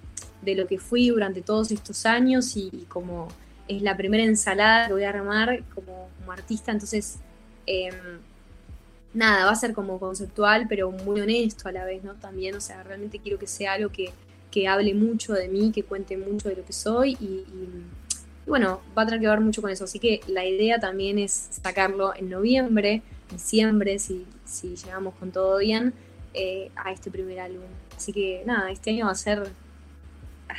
lo 0.46 0.68
que 0.68 0.78
fui 0.78 1.10
durante 1.10 1.42
todos 1.42 1.72
estos 1.72 2.06
años 2.06 2.56
y, 2.56 2.86
como 2.90 3.28
es 3.68 3.82
la 3.82 3.98
primera 3.98 4.24
ensalada 4.24 4.86
que 4.86 4.94
voy 4.94 5.04
a 5.04 5.10
armar 5.10 5.64
como, 5.74 6.10
artista, 6.32 6.72
entonces 6.72 7.18
em, 7.66 8.20
nada, 9.14 9.46
va 9.46 9.52
a 9.52 9.56
ser 9.56 9.74
como 9.74 10.00
conceptual, 10.00 10.68
pero 10.70 10.92
muy 10.92 11.20
honesto 11.20 11.68
a 11.68 11.72
la 11.72 11.84
vez, 11.84 12.04
¿no? 12.04 12.14
También, 12.14 12.56
o 12.56 12.62
sea, 12.62 12.84
realmente 12.84 13.20
quiero 13.20 13.38
que 13.38 13.48
sea 13.48 13.74
algo 13.74 13.90
que, 13.90 14.12
que 14.52 14.68
hable 14.68 14.94
mucho 14.94 15.34
de 15.34 15.50
mí, 15.50 15.72
que 15.74 15.84
cuente 15.84 16.16
mucho 16.16 16.48
de 16.50 16.56
lo 16.56 16.64
que 16.64 16.72
soy 16.72 17.18
y 17.20 17.44
bueno, 18.46 18.82
va 18.98 19.04
a 19.04 19.06
tener 19.06 19.22
que 19.22 19.28
ver 19.28 19.40
mucho 19.40 19.62
con 19.62 19.72
eso. 19.72 19.86
Así 19.86 20.00
que 20.00 20.22
la 20.28 20.46
idea 20.46 20.80
también 20.80 21.20
es 21.20 21.48
sacarlo 21.64 22.14
en 22.16 22.30
noviembre, 22.30 23.02
diciembre, 23.32 24.00
si, 24.00 24.26
si 24.46 24.76
llegamos 24.76 25.16
con 25.16 25.32
todo 25.32 25.58
bien, 25.58 25.94
eh, 26.34 26.72
a 26.76 26.92
este 26.92 27.12
primer 27.12 27.40
álbum. 27.40 27.68
Así 27.96 28.14
que 28.14 28.44
nada, 28.46 28.72
este 28.72 28.92
año 28.92 29.06
va 29.06 29.12
a 29.12 29.16
ser 29.16 29.52
ah, 30.50 30.54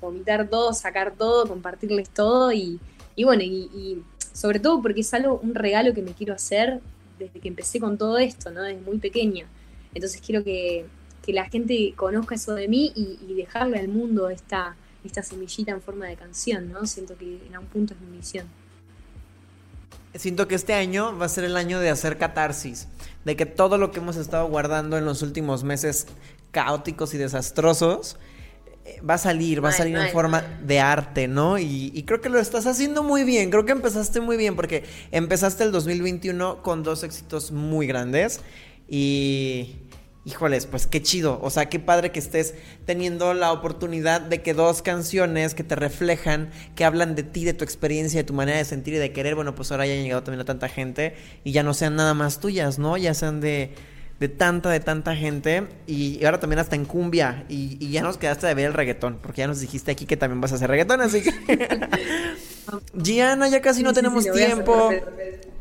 vomitar 0.00 0.48
todo, 0.48 0.72
sacar 0.72 1.14
todo, 1.16 1.46
compartirles 1.46 2.10
todo 2.10 2.52
y, 2.52 2.78
y 3.16 3.24
bueno, 3.24 3.42
y, 3.42 4.02
sobre 4.32 4.58
todo 4.58 4.82
porque 4.82 5.00
es 5.00 5.14
algo, 5.14 5.38
un 5.42 5.54
regalo 5.54 5.94
que 5.94 6.02
me 6.02 6.12
quiero 6.12 6.34
hacer 6.34 6.80
desde 7.18 7.40
que 7.40 7.48
empecé 7.48 7.78
con 7.80 7.96
todo 7.96 8.18
esto, 8.18 8.50
¿no? 8.50 8.62
Desde 8.62 8.80
muy 8.80 8.98
pequeña. 8.98 9.46
Entonces 9.94 10.20
quiero 10.20 10.42
que, 10.42 10.86
que 11.24 11.32
la 11.32 11.44
gente 11.48 11.94
conozca 11.96 12.34
eso 12.34 12.54
de 12.54 12.68
mí 12.68 12.92
y, 12.94 13.18
y 13.26 13.34
dejarle 13.34 13.78
al 13.78 13.88
mundo 13.88 14.28
esta, 14.28 14.76
esta 15.04 15.22
semillita 15.22 15.70
en 15.72 15.80
forma 15.80 16.06
de 16.06 16.16
canción, 16.16 16.70
¿no? 16.72 16.84
Siento 16.86 17.16
que 17.16 17.46
en 17.46 17.54
algún 17.54 17.68
punto 17.68 17.94
es 17.94 18.00
mi 18.00 18.16
misión. 18.16 18.46
Siento 20.14 20.46
que 20.46 20.54
este 20.54 20.74
año 20.74 21.16
va 21.18 21.26
a 21.26 21.28
ser 21.28 21.44
el 21.44 21.56
año 21.56 21.80
de 21.80 21.90
hacer 21.90 22.18
catarsis, 22.18 22.86
de 23.24 23.36
que 23.36 23.46
todo 23.46 23.78
lo 23.78 23.90
que 23.90 23.98
hemos 23.98 24.16
estado 24.16 24.46
guardando 24.48 24.96
en 24.96 25.04
los 25.04 25.22
últimos 25.22 25.64
meses 25.64 26.06
caóticos 26.52 27.14
y 27.14 27.18
desastrosos 27.18 28.16
eh, 28.84 29.00
va 29.00 29.14
a 29.14 29.18
salir, 29.18 29.64
va 29.64 29.70
a 29.70 29.72
salir 29.72 29.96
en 29.96 30.12
forma 30.12 30.42
de 30.62 30.78
arte, 30.78 31.26
¿no? 31.26 31.58
Y, 31.58 31.90
y 31.92 32.02
creo 32.04 32.20
que 32.20 32.28
lo 32.28 32.38
estás 32.38 32.66
haciendo 32.66 33.02
muy 33.02 33.24
bien, 33.24 33.50
creo 33.50 33.64
que 33.64 33.72
empezaste 33.72 34.20
muy 34.20 34.36
bien 34.36 34.54
porque 34.54 34.84
empezaste 35.10 35.64
el 35.64 35.72
2021 35.72 36.62
con 36.62 36.82
dos 36.82 37.02
éxitos 37.02 37.50
muy 37.50 37.86
grandes 37.86 38.40
y... 38.88 39.76
Híjoles, 40.26 40.64
pues 40.64 40.86
qué 40.86 41.02
chido, 41.02 41.38
o 41.42 41.50
sea, 41.50 41.68
qué 41.68 41.78
padre 41.78 42.10
que 42.10 42.18
estés 42.18 42.54
teniendo 42.86 43.34
la 43.34 43.52
oportunidad 43.52 44.22
de 44.22 44.40
que 44.40 44.54
dos 44.54 44.80
canciones 44.80 45.54
que 45.54 45.64
te 45.64 45.76
reflejan, 45.76 46.50
que 46.74 46.86
hablan 46.86 47.14
de 47.14 47.24
ti, 47.24 47.44
de 47.44 47.52
tu 47.52 47.62
experiencia, 47.62 48.20
de 48.20 48.24
tu 48.24 48.32
manera 48.32 48.56
de 48.56 48.64
sentir 48.64 48.94
y 48.94 48.96
de 48.96 49.12
querer, 49.12 49.34
bueno, 49.34 49.54
pues 49.54 49.70
ahora 49.70 49.86
ya 49.86 49.92
han 49.92 50.02
llegado 50.02 50.22
también 50.22 50.40
a 50.40 50.46
tanta 50.46 50.70
gente 50.70 51.14
y 51.44 51.52
ya 51.52 51.62
no 51.62 51.74
sean 51.74 51.96
nada 51.96 52.14
más 52.14 52.40
tuyas, 52.40 52.78
¿no? 52.78 52.96
Ya 52.96 53.12
sean 53.12 53.42
de, 53.42 53.74
de 54.18 54.28
tanta, 54.30 54.70
de 54.70 54.80
tanta 54.80 55.14
gente 55.14 55.64
y 55.86 56.24
ahora 56.24 56.40
también 56.40 56.58
hasta 56.58 56.74
en 56.74 56.86
cumbia 56.86 57.44
y, 57.50 57.76
y 57.78 57.90
ya 57.90 58.02
nos 58.02 58.16
quedaste 58.16 58.46
de 58.46 58.54
ver 58.54 58.64
el 58.64 58.72
reggaetón, 58.72 59.18
porque 59.20 59.40
ya 59.42 59.46
nos 59.46 59.60
dijiste 59.60 59.90
aquí 59.90 60.06
que 60.06 60.16
también 60.16 60.40
vas 60.40 60.52
a 60.52 60.54
hacer 60.54 60.70
reggaetón, 60.70 61.02
así 61.02 61.20
que... 61.20 61.32
Gianna, 62.94 63.48
ya 63.48 63.60
casi 63.60 63.82
no 63.82 63.90
Sí, 63.90 63.96
tenemos 63.96 64.24
sí, 64.24 64.30
tiempo. 64.32 64.90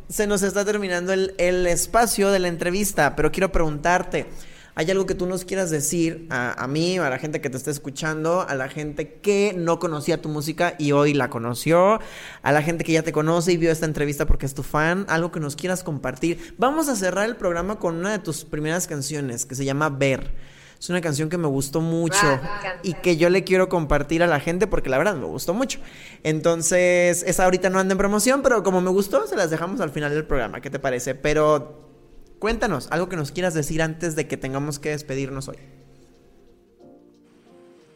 Se 0.08 0.26
nos 0.26 0.42
está 0.42 0.64
terminando 0.64 1.12
el, 1.12 1.36
el 1.38 1.68
espacio 1.68 2.32
de 2.32 2.40
la 2.40 2.48
entrevista, 2.48 3.16
pero 3.18 3.30
quiero 3.32 3.52
preguntarte, 3.52 4.28
¿hay 4.76 4.90
algo 4.90 5.06
que 5.06 5.16
tú 5.16 5.26
nos 5.26 5.46
quieras 5.46 5.70
decir 5.70 6.28
a, 6.30 6.64
a 6.64 6.68
mí, 6.68 6.98
a 6.98 7.10
la 7.10 7.20
gente 7.20 7.42
que 7.42 7.50
te 7.50 7.58
está 7.58 7.72
escuchando, 7.72 8.46
a 8.48 8.56
la 8.56 8.70
gente 8.70 9.16
que 9.16 9.54
no 9.58 9.80
conocía 9.80 10.22
tu 10.22 10.30
música 10.30 10.76
y 10.78 10.92
hoy 10.92 11.14
la 11.14 11.30
conoció, 11.30 12.00
a 12.42 12.52
la 12.52 12.62
gente 12.62 12.84
que 12.84 12.92
ya 12.92 13.04
te 13.04 13.12
conoce 13.12 13.52
y 13.52 13.58
vio 13.58 13.72
esta 13.72 13.86
entrevista 13.86 14.26
porque 14.26 14.46
es 14.46 14.54
tu 14.54 14.64
fan, 14.64 15.06
algo 15.10 15.32
que 15.32 15.40
nos 15.40 15.56
quieras 15.56 15.84
compartir? 15.84 16.56
Vamos 16.58 16.90
a 16.90 16.96
cerrar 16.96 17.28
el 17.28 17.36
programa 17.36 17.80
con 17.80 17.96
una 17.96 18.12
de 18.12 18.20
tus 18.20 18.46
primeras 18.46 18.88
canciones 18.88 19.46
que 19.46 19.56
se 19.56 19.66
llama 19.66 19.90
Ver. 19.90 20.32
Es 20.84 20.90
una 20.90 21.00
canción 21.00 21.30
que 21.30 21.38
me 21.38 21.48
gustó 21.48 21.80
mucho 21.80 22.18
Ah, 22.22 22.60
me 22.84 22.90
y 22.90 22.94
que 22.96 23.16
yo 23.16 23.30
le 23.30 23.46
quiero 23.46 23.70
compartir 23.70 24.22
a 24.22 24.28
la 24.28 24.42
gente 24.42 24.68
porque 24.68 24.90
la 24.90 24.98
verdad 24.98 25.16
me 25.16 25.26
gustó 25.26 25.54
mucho. 25.54 25.80
Entonces, 26.24 27.24
esa 27.26 27.46
ahorita 27.46 27.70
no 27.70 27.80
anda 27.80 27.94
en 27.94 27.98
promoción, 27.98 28.42
pero 28.42 28.64
como 28.64 28.82
me 28.82 28.90
gustó, 28.90 29.26
se 29.26 29.38
las 29.38 29.50
dejamos 29.50 29.80
al 29.80 29.92
final 29.92 30.14
del 30.14 30.26
programa. 30.26 30.60
¿Qué 30.60 30.70
te 30.70 30.80
parece? 30.80 31.16
Pero 31.16 31.93
cuéntanos, 32.44 32.90
algo 32.92 33.08
que 33.08 33.16
nos 33.16 33.32
quieras 33.32 33.54
decir 33.54 33.82
antes 33.82 34.18
de 34.18 34.28
que 34.28 34.36
tengamos 34.36 34.78
que 34.78 34.90
despedirnos 34.90 35.48
hoy. 35.48 35.56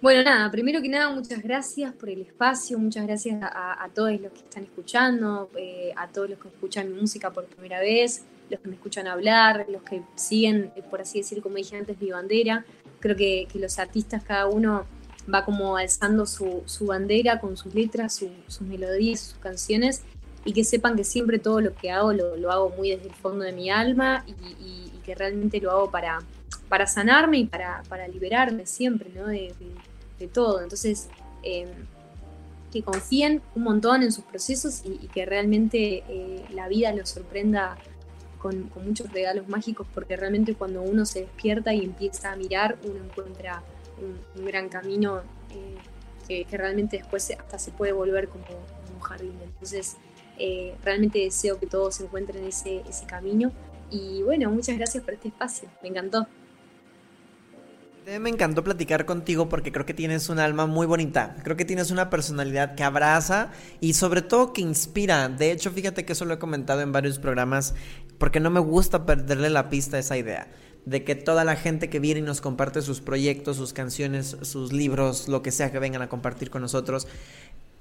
Bueno, 0.02 0.24
nada, 0.24 0.50
primero 0.50 0.82
que 0.82 0.88
nada, 0.88 1.14
muchas 1.14 1.44
gracias 1.44 1.92
por 1.92 2.08
el 2.08 2.22
espacio, 2.22 2.80
muchas 2.80 3.06
gracias 3.06 3.44
a, 3.44 3.84
a 3.84 3.90
todos 3.90 4.12
los 4.22 4.32
que 4.32 4.40
están 4.40 4.64
escuchando, 4.64 5.50
eh, 5.58 5.92
a 5.98 6.08
todos 6.08 6.30
los 6.30 6.40
que 6.40 6.48
escuchan 6.48 6.94
mi 6.94 7.02
música 7.02 7.30
por 7.32 7.44
primera 7.48 7.82
vez, 7.82 8.24
los 8.50 8.62
que 8.62 8.70
me 8.70 8.76
escuchan 8.76 9.06
hablar, 9.08 9.66
los 9.68 9.82
que 9.82 10.02
siguen, 10.16 10.72
eh, 10.78 10.82
por 10.90 11.02
así 11.02 11.18
decir, 11.18 11.42
como 11.42 11.58
dije 11.58 11.76
antes, 11.76 12.00
mi 12.00 12.12
bandera. 12.12 12.64
Creo 13.02 13.18
que, 13.18 13.50
que 13.52 13.60
los 13.60 13.78
artistas, 13.80 14.24
cada 14.24 14.48
uno 14.48 14.86
va 15.34 15.44
como 15.44 15.76
alzando 15.76 16.26
su, 16.26 16.64
su 16.68 16.86
bandera 16.86 17.42
con 17.42 17.58
sus 17.58 17.76
letras, 17.76 18.16
su- 18.16 18.32
sus 18.48 18.62
melodías, 18.66 19.20
sus 19.20 19.40
canciones, 19.40 20.04
y 20.48 20.54
que 20.54 20.64
sepan 20.64 20.96
que 20.96 21.04
siempre 21.04 21.40
todo 21.40 21.60
lo 21.60 21.76
que 21.76 21.92
hago 21.92 22.14
lo, 22.14 22.38
lo 22.38 22.52
hago 22.54 22.70
muy 22.70 22.92
desde 22.92 23.10
el 23.10 23.14
fondo 23.14 23.44
de 23.44 23.52
mi 23.52 23.70
alma 23.70 24.24
y, 24.26 24.88
que 25.06 25.16
realmente 25.16 25.62
lo 25.62 25.72
hago 25.72 25.90
para, 25.90 26.20
para 26.68 26.86
sanarme 26.86 27.38
y 27.38 27.46
para, 27.46 27.82
para 27.88 28.10
liberarme 28.10 28.66
siempre, 28.66 29.10
¿no? 29.16 29.28
De, 29.28 29.54
de- 30.20 30.28
todo. 30.28 30.62
Entonces, 30.62 31.08
eh, 31.44 31.66
que 32.74 32.82
confíen 32.84 33.42
un 33.56 33.64
montón 33.64 34.04
en 34.04 34.12
sus 34.12 34.26
procesos 34.26 34.84
y, 34.84 35.08
que 35.08 35.26
realmente 35.26 36.04
eh, 36.10 36.46
la 36.54 36.68
vida 36.68 36.92
los 36.92 37.10
sorprenda 37.10 37.78
con, 38.42 38.64
con 38.64 38.86
muchos 38.86 39.10
regalos 39.14 39.48
mágicos, 39.48 39.88
porque 39.94 40.18
realmente 40.18 40.56
cuando 40.56 40.82
uno 40.82 41.06
se 41.06 41.22
despierta 41.22 41.74
y 41.74 41.86
empieza 41.86 42.34
a 42.34 42.36
mirar, 42.36 42.78
uno 42.84 43.02
encuentra 43.02 43.64
un, 44.02 44.46
gran 44.46 44.68
camino 44.68 45.22
eh, 46.28 46.46
que, 46.46 46.58
realmente 46.58 46.98
después 46.98 47.32
hasta 47.32 47.60
se 47.60 47.72
puede 47.72 47.94
volver 47.94 48.28
como, 48.28 48.44
como 48.44 48.96
un 48.96 49.00
jardín. 49.00 49.40
Entonces, 49.42 49.96
eh, 50.40 50.76
realmente 50.84 51.20
deseo 51.20 51.60
que 51.60 51.68
todos 51.68 52.00
encuentren 52.02 52.44
ese, 52.46 52.84
ese 52.88 53.06
camino. 53.06 53.52
Y 53.90 54.22
bueno, 54.24 54.50
muchas 54.52 54.78
gracias 54.78 55.04
por 55.04 55.14
este 55.14 55.30
espacio, 55.30 55.70
me 55.82 55.90
encantó. 55.90 56.28
Me 58.08 58.30
encantó 58.30 58.64
platicar 58.64 59.06
contigo 59.06 59.50
porque 59.50 59.74
creo 59.74 59.86
que 59.86 59.94
tienes 59.94 60.30
un 60.30 60.40
alma 60.40 60.66
muy 60.66 60.88
bonita. 60.88 61.36
Creo 61.44 61.58
que 61.58 61.66
tienes 61.66 61.92
una 61.92 62.10
personalidad 62.10 62.74
que 62.76 62.86
abraza 62.86 63.52
y 63.82 63.96
sobre 63.96 64.22
todo 64.22 64.54
que 64.54 64.62
inspira. 64.62 65.28
De 65.28 65.52
hecho, 65.52 65.72
fíjate 65.72 66.06
que 66.06 66.14
eso 66.14 66.24
lo 66.24 66.36
he 66.36 66.40
comentado 66.40 66.80
en 66.80 66.94
varios 66.94 67.20
programas 67.20 67.76
porque 68.18 68.40
no 68.40 68.50
me 68.50 68.62
gusta 68.62 69.06
perderle 69.06 69.50
la 69.50 69.70
pista 69.70 69.98
a 69.98 70.00
esa 70.00 70.18
idea. 70.18 70.48
De 70.86 71.04
que 71.04 71.16
toda 71.16 71.44
la 71.44 71.58
gente 71.58 71.90
que 71.90 72.00
viene 72.00 72.22
y 72.22 72.24
nos 72.24 72.40
comparte 72.40 72.82
sus 72.82 73.02
proyectos, 73.02 73.58
sus 73.58 73.74
canciones, 73.74 74.38
sus 74.42 74.72
libros, 74.72 75.28
lo 75.28 75.42
que 75.42 75.52
sea 75.52 75.74
que 75.74 75.80
vengan 75.80 76.02
a 76.02 76.08
compartir 76.08 76.50
con 76.50 76.62
nosotros, 76.62 77.10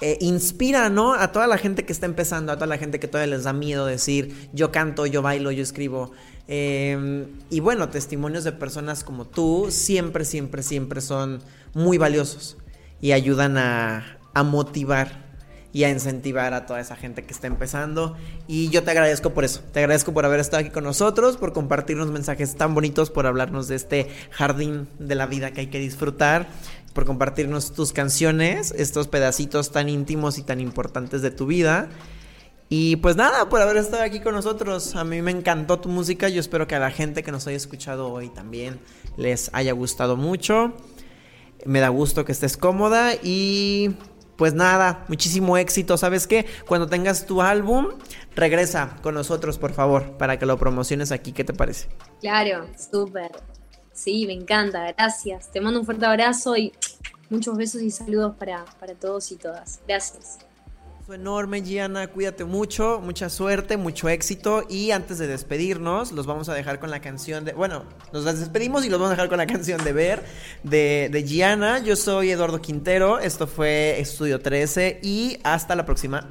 eh, 0.00 0.18
inspira, 0.20 0.90
¿no? 0.90 1.14
A 1.14 1.32
toda 1.32 1.46
la 1.46 1.58
gente 1.58 1.84
que 1.84 1.92
está 1.92 2.06
empezando, 2.06 2.52
a 2.52 2.56
toda 2.56 2.66
la 2.66 2.78
gente 2.78 3.00
que 3.00 3.08
todavía 3.08 3.34
les 3.36 3.44
da 3.44 3.52
miedo 3.52 3.86
decir, 3.86 4.48
yo 4.52 4.70
canto, 4.70 5.06
yo 5.06 5.22
bailo, 5.22 5.50
yo 5.50 5.62
escribo. 5.62 6.12
Eh, 6.48 7.26
y 7.50 7.60
bueno, 7.60 7.88
testimonios 7.88 8.44
de 8.44 8.52
personas 8.52 9.04
como 9.04 9.24
tú 9.24 9.68
siempre, 9.70 10.24
siempre, 10.24 10.62
siempre 10.62 11.00
son 11.00 11.40
muy 11.74 11.98
valiosos 11.98 12.56
y 13.00 13.12
ayudan 13.12 13.58
a, 13.58 14.18
a 14.34 14.42
motivar 14.42 15.26
y 15.76 15.84
a 15.84 15.90
incentivar 15.90 16.54
a 16.54 16.64
toda 16.64 16.80
esa 16.80 16.96
gente 16.96 17.24
que 17.24 17.34
está 17.34 17.48
empezando. 17.48 18.16
Y 18.48 18.70
yo 18.70 18.82
te 18.82 18.92
agradezco 18.92 19.34
por 19.34 19.44
eso. 19.44 19.60
Te 19.72 19.80
agradezco 19.80 20.14
por 20.14 20.24
haber 20.24 20.40
estado 20.40 20.62
aquí 20.62 20.70
con 20.70 20.84
nosotros, 20.84 21.36
por 21.36 21.52
compartirnos 21.52 22.10
mensajes 22.10 22.54
tan 22.56 22.74
bonitos, 22.74 23.10
por 23.10 23.26
hablarnos 23.26 23.68
de 23.68 23.76
este 23.76 24.08
jardín 24.30 24.88
de 24.98 25.14
la 25.16 25.26
vida 25.26 25.50
que 25.50 25.60
hay 25.60 25.66
que 25.66 25.78
disfrutar, 25.78 26.48
por 26.96 27.04
compartirnos 27.04 27.74
tus 27.74 27.92
canciones, 27.92 28.72
estos 28.74 29.06
pedacitos 29.06 29.70
tan 29.70 29.90
íntimos 29.90 30.38
y 30.38 30.42
tan 30.42 30.60
importantes 30.60 31.20
de 31.20 31.30
tu 31.30 31.44
vida. 31.44 31.90
Y 32.70 32.96
pues 32.96 33.16
nada, 33.16 33.50
por 33.50 33.60
haber 33.60 33.76
estado 33.76 34.02
aquí 34.02 34.20
con 34.20 34.34
nosotros. 34.34 34.96
A 34.96 35.04
mí 35.04 35.20
me 35.20 35.30
encantó 35.30 35.78
tu 35.78 35.90
música. 35.90 36.30
Yo 36.30 36.40
espero 36.40 36.66
que 36.66 36.74
a 36.74 36.78
la 36.78 36.90
gente 36.90 37.22
que 37.22 37.30
nos 37.30 37.46
haya 37.46 37.58
escuchado 37.58 38.10
hoy 38.10 38.30
también 38.30 38.80
les 39.18 39.50
haya 39.52 39.72
gustado 39.72 40.16
mucho. 40.16 40.72
Me 41.66 41.80
da 41.80 41.90
gusto 41.90 42.24
que 42.24 42.32
estés 42.32 42.56
cómoda 42.56 43.12
y 43.22 43.94
pues 44.36 44.54
nada, 44.54 45.04
muchísimo 45.08 45.58
éxito. 45.58 45.98
¿Sabes 45.98 46.26
qué? 46.26 46.46
Cuando 46.66 46.86
tengas 46.86 47.26
tu 47.26 47.42
álbum, 47.42 47.88
regresa 48.34 48.96
con 49.02 49.12
nosotros, 49.12 49.58
por 49.58 49.74
favor, 49.74 50.16
para 50.16 50.38
que 50.38 50.46
lo 50.46 50.56
promociones 50.56 51.12
aquí. 51.12 51.32
¿Qué 51.32 51.44
te 51.44 51.52
parece? 51.52 51.88
Claro, 52.22 52.66
súper. 52.90 53.32
Sí, 53.96 54.26
me 54.26 54.34
encanta, 54.34 54.92
gracias. 54.92 55.50
Te 55.50 55.60
mando 55.60 55.80
un 55.80 55.86
fuerte 55.86 56.04
abrazo 56.04 56.54
y 56.54 56.70
muchos 57.30 57.56
besos 57.56 57.80
y 57.80 57.90
saludos 57.90 58.36
para, 58.38 58.66
para 58.78 58.94
todos 58.94 59.32
y 59.32 59.36
todas. 59.36 59.80
Gracias. 59.88 60.38
Enorme, 61.08 61.62
Gianna. 61.62 62.08
Cuídate 62.08 62.44
mucho, 62.44 63.00
mucha 63.02 63.30
suerte, 63.30 63.78
mucho 63.78 64.08
éxito. 64.10 64.64
Y 64.68 64.90
antes 64.90 65.16
de 65.18 65.26
despedirnos, 65.26 66.12
los 66.12 66.26
vamos 66.26 66.50
a 66.50 66.54
dejar 66.54 66.78
con 66.78 66.90
la 66.90 67.00
canción 67.00 67.46
de. 67.46 67.52
Bueno, 67.52 67.84
nos 68.12 68.24
despedimos 68.24 68.84
y 68.84 68.90
los 68.90 68.98
vamos 68.98 69.12
a 69.12 69.14
dejar 69.14 69.30
con 69.30 69.38
la 69.38 69.46
canción 69.46 69.82
de 69.82 69.92
Ver 69.92 70.24
de, 70.62 71.08
de 71.10 71.22
Gianna. 71.24 71.78
Yo 71.78 71.96
soy 71.96 72.32
Eduardo 72.32 72.60
Quintero. 72.60 73.18
Esto 73.18 73.46
fue 73.46 73.98
Estudio 73.98 74.40
13 74.40 75.00
y 75.02 75.38
hasta 75.42 75.74
la 75.74 75.86
próxima. 75.86 76.28